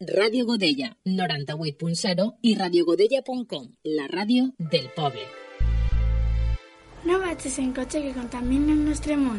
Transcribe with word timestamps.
Radio 0.00 0.44
Godella 0.44 0.96
98.0 1.04 2.38
i 2.42 2.56
radiogodella.com, 2.58 3.66
la 3.84 4.08
ràdio 4.10 4.48
del 4.58 4.88
poble. 4.90 5.22
No 7.04 7.20
vagis 7.22 7.60
en 7.62 7.70
cotxe 7.72 8.02
que 8.02 8.10
contamina 8.16 8.72
el 8.72 8.84
nostre 8.88 9.16
món. 9.16 9.38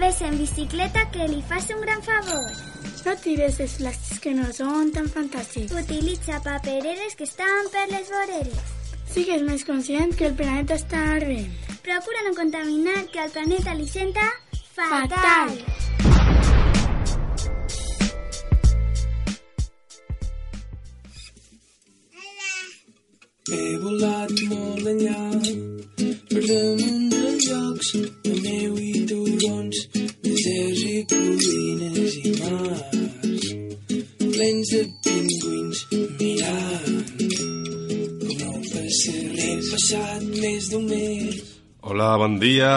Ves 0.00 0.22
en 0.22 0.38
bicicleta 0.38 1.10
que 1.12 1.28
li 1.28 1.42
fas 1.42 1.68
un 1.76 1.82
gran 1.84 2.00
favor. 2.00 2.48
No 3.04 3.16
tires 3.20 3.60
els 3.60 3.76
plàstics 3.82 4.22
que 4.24 4.32
no 4.32 4.48
són 4.56 4.94
tan 4.96 5.12
fantàstics. 5.12 5.76
Utilitza 5.76 6.40
papereres 6.40 7.12
que 7.18 7.28
estan 7.28 7.68
per 7.74 7.84
les 7.92 8.08
voreres. 8.08 8.72
Sigues 9.12 9.44
més 9.44 9.66
conscient 9.68 10.16
que 10.16 10.30
el 10.30 10.38
planeta 10.40 10.80
està 10.80 11.04
ardent. 11.18 11.52
Procura 11.84 12.24
no 12.24 12.32
contaminar 12.38 13.04
que 13.12 13.20
al 13.20 13.30
planeta 13.36 13.76
li 13.76 13.90
senta 13.92 14.24
fatal. 14.72 15.52
Fatal. 15.52 16.51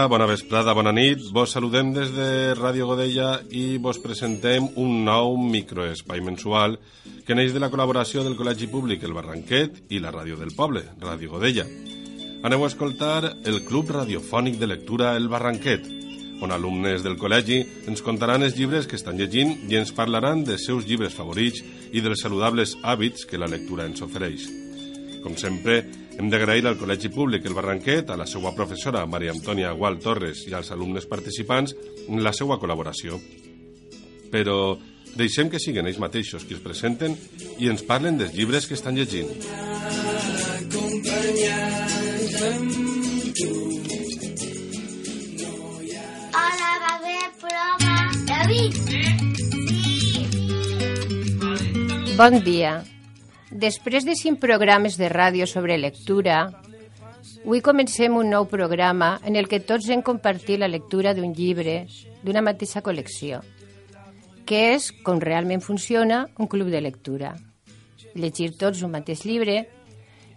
Bona 0.08 0.26
vesprada, 0.28 0.74
bona 0.74 0.92
nit. 0.92 1.22
Vos 1.34 1.52
saludem 1.56 1.92
des 1.96 2.12
de 2.14 2.54
Ràdio 2.58 2.86
Godella 2.90 3.40
i 3.50 3.78
vos 3.82 3.98
presentem 4.04 4.68
un 4.82 5.04
nou 5.06 5.38
microespai 5.40 6.22
mensual 6.22 6.78
que 7.26 7.36
neix 7.38 7.54
de 7.54 7.62
la 7.64 7.70
col·laboració 7.74 8.24
del 8.26 8.36
Col·legi 8.38 8.68
Públic 8.70 9.04
El 9.04 9.16
Barranquet 9.18 9.86
i 9.90 10.02
la 10.04 10.12
Ràdio 10.14 10.38
del 10.38 10.54
Poble, 10.58 10.84
Ràdio 11.02 11.32
Godella. 11.34 11.66
Aneu 12.46 12.66
a 12.66 12.70
escoltar 12.70 13.34
el 13.46 13.64
Club 13.66 13.90
Radiofònic 13.96 14.60
de 14.62 14.70
Lectura 14.70 15.16
El 15.18 15.30
Barranquet, 15.32 15.88
on 16.44 16.52
alumnes 16.52 17.02
del 17.02 17.18
col·legi 17.18 17.62
ens 17.90 18.04
contaran 18.06 18.44
els 18.44 18.58
llibres 18.60 18.86
que 18.86 19.00
estan 19.00 19.18
llegint 19.18 19.56
i 19.72 19.80
ens 19.80 19.96
parlaran 19.96 20.44
dels 20.46 20.68
seus 20.68 20.86
llibres 20.86 21.16
favorits 21.16 21.64
i 21.92 22.04
dels 22.04 22.22
saludables 22.22 22.76
hàbits 22.84 23.26
que 23.26 23.42
la 23.42 23.50
lectura 23.50 23.88
ens 23.90 24.04
ofereix. 24.06 24.50
Com 25.24 25.40
sempre, 25.40 25.82
hem 26.18 26.30
d'agrair 26.32 26.66
al 26.68 26.78
Col·legi 26.80 27.10
Públic 27.12 27.46
El 27.46 27.56
Barranquet, 27.58 28.10
a 28.10 28.18
la 28.20 28.28
seva 28.30 28.54
professora 28.56 29.06
Maria 29.06 29.34
Antònia 29.36 29.74
Gual 29.76 30.00
Torres 30.00 30.46
i 30.48 30.54
als 30.56 30.72
alumnes 30.72 31.08
participants 31.12 31.76
la 32.08 32.32
seva 32.34 32.58
col·laboració. 32.62 33.20
Però 34.32 34.78
deixem 35.20 35.50
que 35.52 35.60
siguin 35.60 35.88
ells 35.88 36.00
mateixos 36.00 36.46
qui 36.48 36.56
es 36.56 36.64
presenten 36.64 37.16
i 37.60 37.70
ens 37.72 37.84
parlen 37.88 38.18
dels 38.20 38.34
llibres 38.36 38.68
que 38.68 38.76
estan 38.80 38.96
llegint. 38.96 39.30
Hola, 46.32 46.72
va 46.88 46.94
bé 47.04 47.20
programa. 47.44 47.94
David! 48.32 48.72
Bon 52.16 52.40
dia. 52.44 52.95
Després 53.52 54.06
de 54.06 54.16
cinc 54.18 54.40
programes 54.42 54.96
de 54.98 55.06
ràdio 55.12 55.46
sobre 55.46 55.78
lectura, 55.78 56.50
avui 57.46 57.62
comencem 57.62 58.16
un 58.18 58.32
nou 58.34 58.48
programa 58.50 59.20
en 59.22 59.36
el 59.38 59.46
que 59.48 59.60
tots 59.62 59.86
hem 59.94 60.02
compartit 60.02 60.58
la 60.58 60.70
lectura 60.72 61.14
d'un 61.14 61.34
llibre 61.38 61.84
d'una 62.24 62.42
mateixa 62.42 62.82
col·lecció, 62.82 63.44
que 64.50 64.74
és 64.74 64.90
com 65.06 65.22
realment 65.22 65.62
funciona 65.62 66.24
un 66.42 66.50
club 66.50 66.72
de 66.74 66.82
lectura. 66.82 67.36
Llegir 68.16 68.56
tots 68.58 68.82
un 68.82 68.96
mateix 68.96 69.22
llibre 69.30 69.60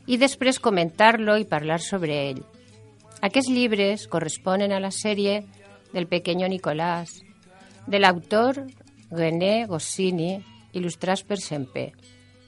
i 0.07 0.21
després 0.21 0.61
comentar-lo 0.61 1.39
i 1.41 1.49
parlar 1.49 1.81
sobre 1.81 2.13
ell. 2.29 2.43
Aquests 3.25 3.49
llibres 3.49 4.07
corresponen 4.07 4.73
a 4.73 4.83
la 4.85 4.93
sèrie 4.93 5.41
del 5.95 6.07
Pequeño 6.07 6.47
Nicolás, 6.47 7.23
de 7.87 8.05
l'autor 8.05 8.67
René 9.11 9.65
Goscinny, 9.65 10.37
il·lustrats 10.77 11.25
per 11.25 11.41
Semper. 11.41 11.89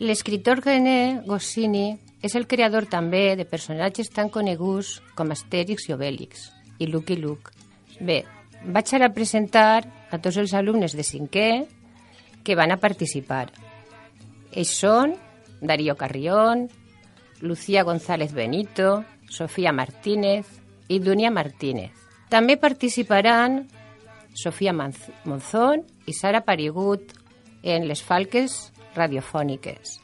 L'escriptor 0.00 0.62
René 0.64 1.20
Goscinny 1.26 1.98
és 2.24 2.32
el 2.38 2.46
creador 2.48 2.86
també 2.88 3.34
de 3.36 3.44
personatges 3.44 4.08
tan 4.08 4.30
coneguts 4.32 4.94
com 5.12 5.28
Astèrix 5.34 5.90
i 5.90 5.92
Obèlix 5.92 6.46
i 6.80 6.88
Lucky 6.88 7.18
Luke. 7.20 7.52
Bé, 8.00 8.22
vaig 8.64 8.94
ara 8.96 9.10
presentar 9.12 9.82
a 9.84 10.16
tots 10.16 10.40
els 10.40 10.54
alumnes 10.56 10.96
de 10.96 11.04
cinquè 11.04 11.50
que 12.40 12.56
van 12.56 12.72
a 12.72 12.80
participar. 12.80 13.50
Ells 14.56 14.72
són 14.72 15.12
Darío 15.60 15.98
Carrión, 16.00 16.70
Lucía 17.44 17.84
González 17.84 18.32
Benito, 18.32 19.04
Sofía 19.28 19.76
Martínez 19.76 20.48
i 20.88 21.04
Dunia 21.04 21.28
Martínez. 21.28 21.92
També 22.32 22.56
participaran 22.56 23.66
Sofía 24.32 24.72
Monzón 24.72 25.84
i 26.08 26.16
Sara 26.16 26.40
Parigut 26.48 27.12
en 27.60 27.84
les 27.84 28.00
falques 28.00 28.70
radiofòniques. 29.00 29.98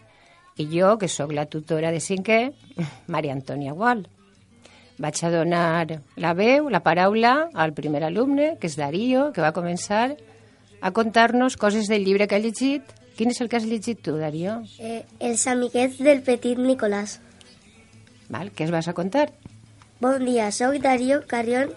I 0.57 0.67
jo, 0.73 0.97
que 0.97 1.09
sóc 1.13 1.33
la 1.37 1.47
tutora 1.53 1.93
de 1.93 2.01
cinquè, 2.01 2.41
Maria 3.13 3.37
Antònia 3.37 3.77
Gual. 3.77 4.07
Vaig 4.99 5.19
a 5.21 5.31
donar 5.31 6.01
la 6.17 6.33
veu, 6.33 6.71
la 6.73 6.81
paraula, 6.81 7.51
al 7.53 7.75
primer 7.77 8.03
alumne, 8.07 8.55
que 8.61 8.71
és 8.71 8.79
Darío, 8.81 9.29
que 9.37 9.45
va 9.45 9.53
començar 9.53 10.15
a 10.81 10.93
contar-nos 10.97 11.59
coses 11.61 11.89
del 11.93 12.05
llibre 12.05 12.27
que 12.27 12.39
ha 12.39 12.41
llegit. 12.41 12.95
Quin 13.17 13.33
és 13.33 13.41
el 13.41 13.51
que 13.53 13.61
has 13.61 13.69
llegit 13.69 14.01
tu, 14.05 14.17
Darío? 14.17 14.63
Eh, 14.81 15.05
els 15.21 15.47
amiguets 15.53 16.01
del 16.01 16.23
petit 16.25 16.57
Nicolàs. 16.61 17.19
Val, 18.33 18.51
què 18.57 18.65
es 18.65 18.73
vas 18.73 18.89
a 18.89 18.97
contar? 18.97 19.29
Bon 20.01 20.25
dia, 20.25 20.51
sóc 20.53 20.77
Darío 20.85 21.23
Carrión 21.29 21.71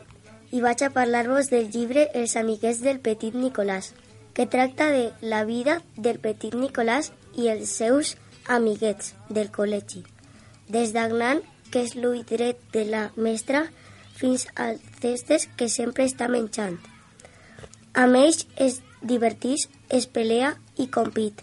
i 0.52 0.64
vaig 0.64 0.82
a 0.84 0.90
parlar-vos 0.92 1.52
del 1.52 1.70
llibre 1.72 2.08
Els 2.18 2.36
amiguets 2.40 2.82
del 2.84 3.00
petit 3.00 3.36
Nicolàs, 3.36 3.94
que 4.34 4.46
tracta 4.46 4.90
de 4.90 5.12
la 5.22 5.44
vida 5.44 5.82
del 5.96 6.20
petit 6.20 6.56
Nicolàs 6.56 7.12
i 7.36 7.50
els 7.52 7.72
seus 7.82 8.16
amiguets 8.48 9.14
del 9.30 9.52
col·legi. 9.52 10.04
Des 10.70 10.94
d'Agnan, 10.94 11.42
que 11.72 11.84
és 11.86 11.96
l'ull 11.96 12.24
dret 12.30 12.62
de 12.74 12.86
la 12.86 13.10
mestra, 13.16 13.66
fins 14.20 14.48
als 14.56 14.84
testes 15.02 15.48
que 15.58 15.70
sempre 15.70 16.06
està 16.06 16.28
menjant. 16.28 16.78
Amb 17.94 18.20
ells 18.20 18.46
es 18.56 18.82
divertís, 19.02 19.68
es 19.90 20.08
pelea 20.08 20.56
i 20.78 20.88
compit. 20.88 21.42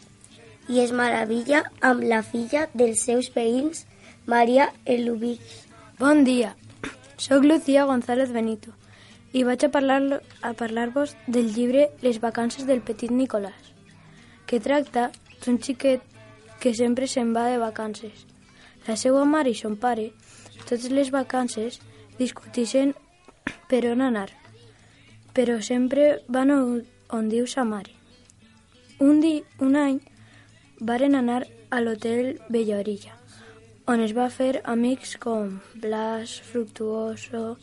I 0.68 0.80
es 0.82 0.92
meravella 0.92 1.64
amb 1.80 2.02
la 2.02 2.22
filla 2.26 2.66
dels 2.74 3.04
seus 3.06 3.30
veïns, 3.34 3.84
Maria 4.26 4.72
Elubic. 4.84 5.42
Bon 5.98 6.24
dia, 6.24 6.56
sóc 7.16 7.44
Lucía 7.44 7.84
González 7.84 8.32
Benito 8.32 8.74
i 9.32 9.42
vaig 9.44 9.64
a 9.66 9.70
parlar 9.70 10.20
a 10.42 10.52
parlar-vos 10.52 11.16
del 11.26 11.52
llibre 11.54 11.90
Les 12.02 12.20
vacances 12.20 12.66
del 12.66 12.80
petit 12.80 13.10
Nicolàs, 13.10 13.72
que 14.46 14.60
tracta 14.60 15.10
d'un 15.44 15.58
xiquet 15.58 16.02
que 16.60 16.74
sempre 16.74 17.06
se'n 17.06 17.34
va 17.34 17.48
de 17.50 17.58
vacances. 17.58 18.26
La 18.86 18.96
seva 18.96 19.24
mare 19.24 19.50
i 19.50 19.58
son 19.58 19.76
pare, 19.76 20.12
totes 20.64 20.90
les 20.90 21.10
vacances, 21.10 21.80
discutixen 22.18 22.94
per 23.68 23.82
on 23.90 24.00
anar, 24.00 24.30
però 25.34 25.60
sempre 25.60 26.22
van 26.28 26.50
on, 26.50 26.86
on 27.10 27.28
diu 27.28 27.46
sa 27.46 27.64
mare. 27.64 27.92
Un, 28.98 29.20
di, 29.20 29.42
un 29.60 29.76
any 29.76 30.00
varen 30.80 31.14
anar 31.14 31.44
a 31.70 31.80
l'hotel 31.80 32.38
Bella 32.48 32.80
on 33.86 34.00
es 34.02 34.12
va 34.16 34.26
fer 34.34 34.62
amics 34.66 35.12
com 35.22 35.60
Blas, 35.82 36.32
Fructuoso, 36.48 37.56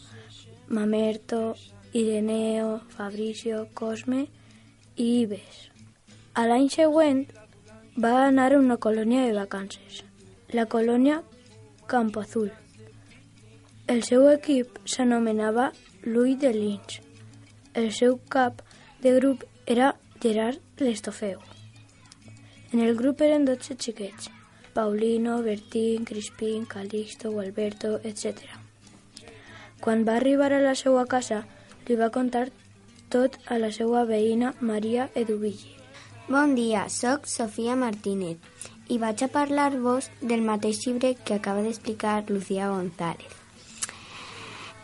Mamerto, 0.68 1.56
Ireneo, 1.94 2.82
Fabricio, 2.90 3.68
Cosme 3.74 4.28
i 4.96 5.08
Ives. 5.22 5.70
A 6.34 6.48
l'any 6.50 6.70
següent 6.74 7.26
va 7.96 8.14
anar 8.26 8.52
a 8.54 8.60
una 8.60 8.78
colònia 8.78 9.28
de 9.28 9.34
vacances, 9.38 10.02
la 10.50 10.66
colònia 10.66 11.22
Campo 11.88 12.22
Azul. 12.22 12.52
El 13.86 14.02
seu 14.08 14.30
equip 14.32 14.80
s'anomenava 14.90 15.72
l'Ull 16.06 16.38
de 16.40 16.54
Lins. 16.56 17.02
El 17.74 17.92
seu 17.92 18.18
cap 18.30 18.64
de 19.04 19.14
grup 19.20 19.44
era 19.66 19.94
Gerard 20.24 20.80
Lestofeu. 20.80 21.38
En 22.72 22.80
el 22.80 22.96
grup 22.98 23.22
eren 23.22 23.46
12 23.46 23.76
xiquets, 23.78 24.32
Paulino, 24.74 25.44
Bertín, 25.44 26.06
Crispín, 26.06 26.66
Calixto, 26.66 27.32
Gualberto, 27.32 28.00
etc. 28.04 28.63
Quan 29.84 30.06
va 30.08 30.14
arribar 30.16 30.54
a 30.56 30.62
la 30.64 30.78
seva 30.80 31.02
casa, 31.12 31.42
li 31.90 31.96
va 32.00 32.08
contar 32.16 32.46
tot 33.12 33.34
a 33.52 33.58
la 33.60 33.68
seva 33.76 34.06
veïna 34.08 34.54
Maria 34.62 35.10
Eduvigi. 35.22 35.74
Bon 36.30 36.54
dia, 36.56 36.86
sóc 36.88 37.28
Sofia 37.28 37.76
Martínez 37.76 38.38
i 38.88 38.98
vaig 39.02 39.26
a 39.26 39.28
parlar-vos 39.34 40.08
del 40.22 40.46
mateix 40.48 40.80
llibre 40.86 41.12
que 41.26 41.36
acaba 41.36 41.66
d'explicar 41.66 42.24
Lucía 42.30 42.70
González, 42.72 43.28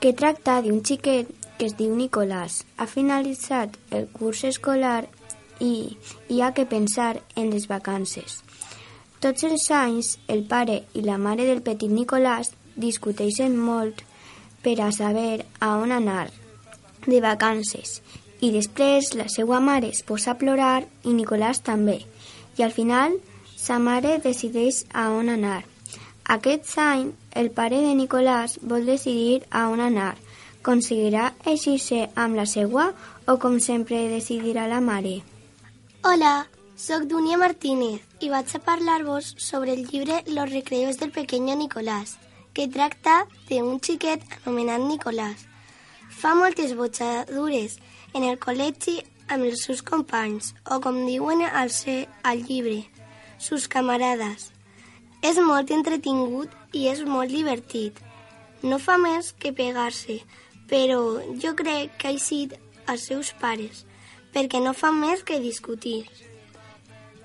que 0.02 0.12
tracta 0.12 0.58
d'un 0.68 0.84
xiquet 0.84 1.32
que 1.58 1.70
es 1.70 1.78
diu 1.80 1.96
Nicolàs. 1.96 2.66
Ha 2.76 2.90
finalitzat 2.98 3.80
el 3.96 4.10
curs 4.12 4.44
escolar 4.52 5.08
i 5.64 5.96
hi 6.28 6.42
ha 6.42 6.52
que 6.52 6.68
pensar 6.68 7.22
en 7.40 7.54
les 7.56 7.72
vacances. 7.72 8.42
Tots 9.24 9.48
els 9.48 9.72
anys, 9.72 10.18
el 10.28 10.44
pare 10.44 10.82
i 10.92 11.08
la 11.08 11.18
mare 11.18 11.48
del 11.48 11.64
petit 11.64 11.88
Nicolàs 11.88 12.52
discuteixen 12.76 13.56
molt 13.56 14.04
per 14.64 14.80
a 14.82 14.92
saber 14.92 15.46
a 15.60 15.76
on 15.78 15.92
anar 15.96 16.28
de 17.06 17.20
vacances 17.24 18.00
i 18.42 18.52
després 18.56 19.14
la 19.20 19.28
seva 19.32 19.60
mare 19.60 19.90
es 19.94 20.02
posa 20.04 20.32
a 20.34 20.40
plorar 20.40 20.84
i 21.04 21.16
Nicolàs 21.16 21.60
també. 21.64 22.00
I 22.58 22.64
al 22.64 22.72
final, 22.76 23.18
sa 23.56 23.80
mare 23.80 24.18
decideix 24.24 24.86
a 24.94 25.10
on 25.16 25.30
anar. 25.36 25.64
Aquest 26.30 26.78
any, 26.80 27.10
el 27.36 27.50
pare 27.52 27.82
de 27.84 27.96
Nicolàs 27.98 28.60
vol 28.62 28.86
decidir 28.88 29.42
a 29.50 29.68
on 29.72 29.82
anar. 29.84 30.14
Conseguirà 30.64 31.34
eixir-se 31.48 32.06
amb 32.16 32.40
la 32.40 32.46
seva 32.46 32.90
o 33.28 33.38
com 33.42 33.60
sempre 33.60 34.08
decidirà 34.12 34.68
la 34.68 34.80
mare? 34.84 35.20
Hola, 36.04 36.48
sóc 36.78 37.08
Dunia 37.12 37.40
Martínez 37.40 38.24
i 38.24 38.32
vaig 38.32 38.56
a 38.56 38.64
parlar-vos 38.64 39.34
sobre 39.38 39.74
el 39.74 39.86
llibre 39.88 40.24
Los 40.28 40.52
recreos 40.52 41.00
del 41.00 41.12
pequeño 41.12 41.56
Nicolás, 41.56 42.18
que 42.60 42.68
tracta 42.68 43.14
d'un 43.48 43.78
xiquet 43.80 44.20
anomenat 44.44 44.82
Nicolás. 44.84 45.46
Fa 46.12 46.34
moltes 46.36 46.74
botxadures 46.76 47.78
en 48.12 48.26
el 48.28 48.36
col·legi 48.44 48.98
amb 49.32 49.48
els 49.48 49.62
seus 49.64 49.80
companys, 49.90 50.50
o 50.68 50.82
com 50.84 50.98
diuen 51.08 51.46
al, 51.48 51.72
ser, 51.72 52.10
al 52.28 52.44
llibre, 52.50 52.82
sus 53.40 53.70
camarades. 53.72 54.50
És 55.24 55.40
molt 55.40 55.72
entretingut 55.72 56.52
i 56.76 56.90
és 56.92 57.06
molt 57.08 57.32
divertit. 57.32 58.04
No 58.68 58.76
fa 58.76 59.00
més 59.00 59.32
que 59.40 59.56
pegar-se, 59.56 60.20
però 60.68 61.00
jo 61.40 61.56
crec 61.64 61.96
que 61.96 62.12
ha 62.12 62.16
eixit 62.18 62.60
als 62.92 63.08
seus 63.08 63.32
pares, 63.40 63.86
perquè 64.36 64.60
no 64.60 64.76
fan 64.76 65.00
més 65.00 65.24
que 65.24 65.40
discutir. 65.40 66.02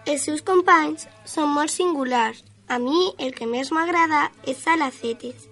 Els 0.07 0.31
seus 0.31 0.47
companys 0.47 1.09
són 1.27 1.51
molt 1.59 1.75
singulars. 1.75 2.47
A 2.69 2.79
mi 2.81 3.13
el 3.19 3.35
que 3.37 3.47
més 3.47 3.71
m'agrada 3.73 4.31
és 4.49 4.63
Salacetes, 4.65 5.49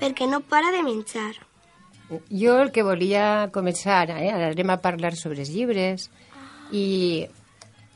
perquè 0.00 0.26
no 0.28 0.40
para 0.40 0.72
de 0.74 0.82
menjar. 0.82 1.34
Jo 2.30 2.58
el 2.62 2.70
que 2.74 2.84
volia 2.86 3.48
començar, 3.54 4.04
eh, 4.10 4.30
ara 4.30 4.50
anem 4.52 4.70
a 4.70 4.80
parlar 4.82 5.14
sobre 5.16 5.40
els 5.42 5.50
llibres, 5.50 6.10
i 6.70 7.26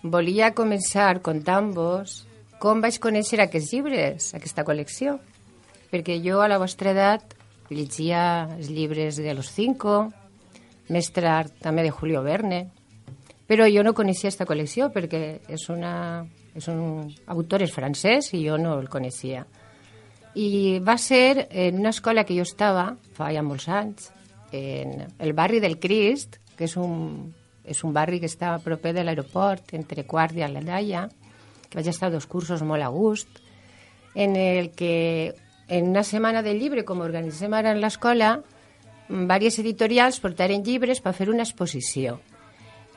volia 0.03 0.55
començar 0.55 1.21
contant-vos 1.23 2.25
com 2.61 2.81
vaig 2.81 2.99
conèixer 3.01 3.41
aquests 3.41 3.73
llibres, 3.73 4.33
aquesta 4.37 4.65
col·lecció. 4.65 5.19
Perquè 5.91 6.21
jo 6.23 6.41
a 6.41 6.49
la 6.49 6.59
vostra 6.61 6.93
edat 6.93 7.35
llegia 7.71 8.49
els 8.57 8.69
llibres 8.71 9.17
de 9.17 9.35
Los 9.35 9.51
Cinco, 9.55 10.11
més 10.91 11.11
tard 11.15 11.55
també 11.63 11.83
de 11.87 11.95
Julio 11.95 12.23
Verne, 12.23 12.69
però 13.51 13.67
jo 13.71 13.83
no 13.83 13.95
coneixia 13.95 14.29
aquesta 14.29 14.47
col·lecció 14.47 14.91
perquè 14.95 15.41
és, 15.49 15.69
una, 15.73 16.27
és 16.55 16.69
un 16.69 17.11
autor 17.31 17.63
és 17.63 17.73
francès 17.73 18.33
i 18.35 18.45
jo 18.47 18.59
no 18.59 18.77
el 18.81 18.89
coneixia. 18.91 19.45
I 20.35 20.79
va 20.87 20.97
ser 20.99 21.49
en 21.51 21.81
una 21.81 21.91
escola 21.91 22.25
que 22.25 22.37
jo 22.37 22.47
estava, 22.47 22.95
fa 23.17 23.33
ja 23.35 23.43
molts 23.43 23.69
anys, 23.69 24.11
en 24.53 25.07
el 25.19 25.33
barri 25.35 25.61
del 25.63 25.79
Crist, 25.83 26.39
que 26.57 26.67
és 26.67 26.77
un, 26.79 27.33
és 27.65 27.83
un 27.87 27.95
barri 27.95 28.21
que 28.21 28.31
està 28.31 28.55
a 28.55 28.63
proper 28.63 28.93
de 28.95 29.05
l'aeroport, 29.05 29.75
entre 29.79 30.07
Quart 30.07 30.37
i 30.39 30.45
Aladaya, 30.47 31.09
que 31.69 31.79
vaig 31.79 31.91
estar 31.91 32.11
dos 32.11 32.27
cursos 32.27 32.63
molt 32.67 32.83
a 32.83 32.91
gust, 32.91 33.41
en 34.15 34.35
el 34.37 34.73
que 34.75 35.35
en 35.69 35.91
una 35.91 36.03
setmana 36.03 36.43
del 36.43 36.59
llibre, 36.59 36.85
com 36.85 37.03
organitzem 37.03 37.55
ara 37.55 37.71
en 37.71 37.81
l'escola, 37.83 38.41
diverses 39.09 39.61
editorials 39.63 40.19
portaren 40.23 40.65
llibres 40.67 41.01
per 41.03 41.15
fer 41.15 41.29
una 41.31 41.47
exposició. 41.47 42.19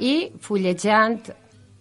I 0.02 0.34
fullejant 0.42 1.20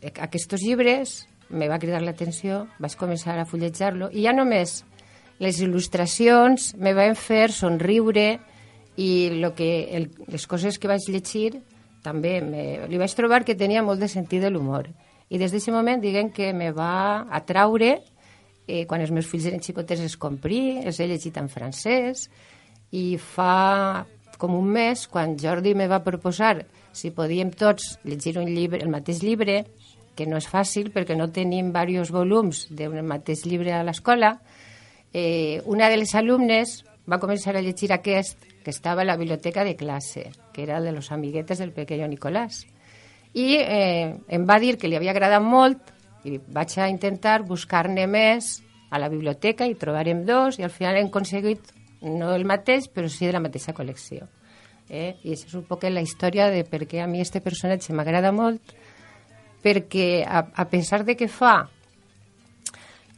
aquests 0.03 0.61
llibres 0.61 1.23
me 1.52 1.69
va 1.69 1.78
cridar 1.78 2.02
l'atenció, 2.02 2.66
vaig 2.81 2.96
començar 2.99 3.37
a 3.38 3.46
fullejar-lo 3.49 4.10
i 4.12 4.25
ja 4.26 4.32
només 4.34 4.82
les 5.43 5.58
il·lustracions 5.64 6.72
me 6.78 6.94
van 6.94 7.16
fer 7.19 7.50
somriure 7.52 8.26
i 9.00 9.10
lo 9.40 9.52
que, 9.56 9.70
el, 9.96 10.10
les 10.28 10.46
coses 10.46 10.78
que 10.78 10.90
vaig 10.90 11.06
llegir 11.08 11.62
també 12.02 12.40
me, 12.44 12.64
li 12.90 13.00
vaig 13.00 13.14
trobar 13.14 13.43
que 13.46 13.56
tenia 13.58 13.82
molt 13.82 14.02
de 14.02 14.08
sentit 14.10 14.43
de 14.43 14.50
l'humor. 14.50 14.88
I 15.32 15.38
des 15.40 15.52
d'aquest 15.52 15.72
moment, 15.72 16.02
diguem 16.02 16.32
que 16.34 16.50
me 16.52 16.72
va 16.75 17.25
atraure 17.31 17.94
eh, 18.66 18.84
quan 18.87 19.00
els 19.00 19.12
meus 19.14 19.28
fills 19.31 19.46
eren 19.49 19.62
xicotets 19.62 20.02
els 20.02 20.19
comprí, 20.20 20.82
els 20.82 20.99
he 21.00 21.08
llegit 21.08 21.38
en 21.40 21.49
francès 21.49 22.26
i 22.93 23.16
fa 23.16 24.04
com 24.43 24.56
un 24.58 24.69
mes, 24.75 25.06
quan 25.06 25.37
Jordi 25.38 25.75
me 25.78 25.87
va 25.88 26.02
proposar 26.02 26.64
si 26.93 27.12
podíem 27.14 27.52
tots 27.54 27.96
llegir 28.04 28.37
un 28.43 28.50
llibre, 28.50 28.82
el 28.82 28.90
mateix 28.90 29.22
llibre, 29.22 29.62
que 30.14 30.26
no 30.26 30.38
és 30.41 30.49
fàcil 30.49 30.91
perquè 30.93 31.17
no 31.17 31.31
tenim 31.32 31.73
diversos 31.73 32.12
volums 32.12 32.67
d'un 32.70 32.99
mateix 33.06 33.47
llibre 33.47 33.73
a 33.73 33.82
l'escola, 33.87 34.37
eh, 35.12 35.62
una 35.64 35.88
de 35.88 36.00
les 36.00 36.14
alumnes 36.14 36.82
va 37.09 37.20
començar 37.20 37.56
a 37.56 37.62
llegir 37.62 37.93
aquest 37.93 38.44
que 38.62 38.70
estava 38.70 39.03
a 39.03 39.05
la 39.05 39.17
biblioteca 39.17 39.64
de 39.64 39.76
classe, 39.76 40.31
que 40.53 40.62
era 40.62 40.81
de 40.81 40.93
los 40.93 41.11
amiguetes 41.11 41.59
del 41.59 41.73
pequeño 41.73 42.06
Nicolás. 42.06 42.67
I 43.35 43.56
eh, 43.59 44.14
em 44.29 44.44
va 44.47 44.61
dir 44.61 44.76
que 44.79 44.88
li 44.88 44.97
havia 44.97 45.11
agradat 45.17 45.43
molt 45.43 45.93
i 46.25 46.38
vaig 46.38 46.76
a 46.79 46.88
intentar 46.93 47.43
buscar-ne 47.43 48.06
més 48.06 48.61
a 48.93 49.00
la 49.00 49.09
biblioteca 49.09 49.67
i 49.67 49.75
trobarem 49.75 50.26
dos 50.29 50.61
i 50.61 50.67
al 50.67 50.70
final 50.70 51.00
hem 51.00 51.09
aconseguit 51.09 51.73
no 52.03 52.35
el 52.35 52.44
mateix, 52.44 52.88
però 52.93 53.09
sí 53.09 53.26
de 53.26 53.32
la 53.32 53.41
mateixa 53.43 53.75
col·lecció. 53.75 54.29
Eh? 54.91 55.17
I 55.25 55.32
això 55.32 55.49
és 55.49 55.55
un 55.56 55.64
poc 55.67 55.87
la 55.88 56.03
història 56.03 56.50
de 56.50 56.64
per 56.69 56.85
què 56.91 57.00
a 57.00 57.09
mi 57.09 57.23
este 57.23 57.41
personatge 57.41 57.94
m'agrada 57.94 58.32
molt, 58.35 58.75
perquè 59.62 60.25
a, 60.26 60.47
a 60.55 60.67
pesar 60.69 61.05
de 61.06 61.17
que 61.17 61.31
fa 61.31 61.69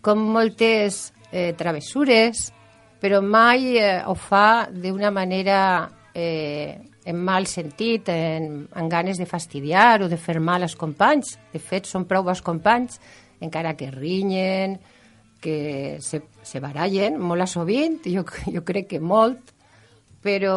com 0.04 0.20
moltes 0.34 1.12
eh, 1.32 1.54
travessures, 1.56 2.50
però 3.00 3.22
mai 3.24 3.78
eh, 3.80 4.02
ho 4.04 4.14
fa 4.14 4.68
d'una 4.70 5.10
manera 5.10 5.58
eh, 6.12 6.76
en 7.04 7.20
mal 7.20 7.46
sentit, 7.46 8.08
en, 8.08 8.66
en 8.68 8.88
ganes 8.88 9.18
de 9.20 9.26
fastidiar 9.28 10.04
o 10.04 10.08
de 10.08 10.16
fer 10.20 10.38
mal 10.40 10.64
als 10.64 10.76
companys. 10.76 11.34
De 11.52 11.60
fet, 11.60 11.88
són 11.88 12.06
prou 12.08 12.24
bons 12.24 12.40
companys, 12.44 13.00
encara 13.44 13.74
que 13.76 13.90
rinyen, 13.92 14.78
que 15.44 15.98
se, 16.00 16.22
se 16.40 16.60
barallen 16.64 17.18
molt 17.20 17.44
a 17.44 17.48
sovint, 17.50 18.00
jo, 18.08 18.24
jo 18.54 18.64
crec 18.64 18.94
que 18.94 19.00
molt, 19.00 19.52
però 20.24 20.56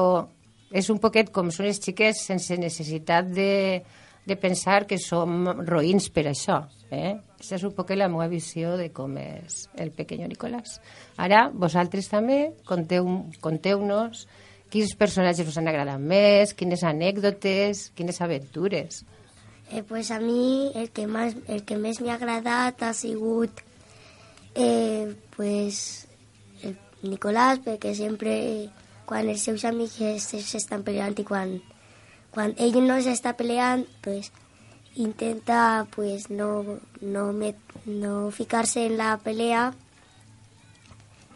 és 0.72 0.88
un 0.92 1.00
poquet 1.04 1.32
com 1.36 1.52
són 1.52 1.68
els 1.68 1.82
xiquets 1.84 2.24
sense 2.30 2.56
necessitat 2.60 3.28
de, 3.28 3.84
de 4.28 4.36
pensar 4.36 4.86
que 4.88 5.00
som 5.00 5.48
roïns 5.64 6.10
per 6.12 6.28
això. 6.28 6.66
Eh? 6.92 7.16
Aquesta 7.38 7.56
és 7.56 7.64
un 7.68 7.74
poc 7.76 7.94
la 7.96 8.10
meva 8.12 8.28
visió 8.32 8.76
de 8.80 8.90
com 8.96 9.16
és 9.20 9.68
el 9.80 9.92
pequeño 9.96 10.28
Nicolás. 10.28 10.82
Ara, 11.16 11.48
vosaltres 11.54 12.12
també, 12.12 12.52
conteu-nos 12.68 13.40
conteu 13.42 13.84
quins 14.70 14.96
personatges 15.00 15.48
us 15.48 15.58
han 15.60 15.70
agradat 15.72 16.02
més, 16.02 16.54
quines 16.54 16.84
anècdotes, 16.84 17.92
quines 17.96 18.20
aventures. 18.22 19.06
Eh, 19.72 19.84
pues 19.84 20.12
a 20.12 20.20
mi 20.20 20.72
el 20.76 20.92
que, 20.92 21.08
más, 21.08 21.36
el 21.48 21.64
que 21.64 21.78
més 21.78 22.00
m'ha 22.00 22.16
agradat 22.16 22.84
ha 22.84 22.94
sigut 22.96 23.64
eh, 24.56 25.14
pues, 25.36 26.08
el 26.64 26.78
Nicolás, 27.04 27.60
perquè 27.64 27.94
sempre 27.96 28.36
quan 29.08 29.28
els 29.28 29.44
seus 29.44 29.64
amics 29.68 30.32
s'estan 30.32 30.84
peleant 30.88 31.16
i 31.20 31.28
quan, 31.28 31.58
quan 32.38 32.52
ell 32.62 32.76
no 32.86 33.00
s'està 33.02 33.32
peleant, 33.34 33.82
pues, 34.06 34.28
intenta 35.02 35.88
pues, 35.96 36.30
no, 36.30 36.78
no, 37.02 37.32
met, 37.34 37.58
no 37.90 38.30
ficar-se 38.30 38.84
en 38.86 38.94
la 39.00 39.16
pelea 39.18 39.72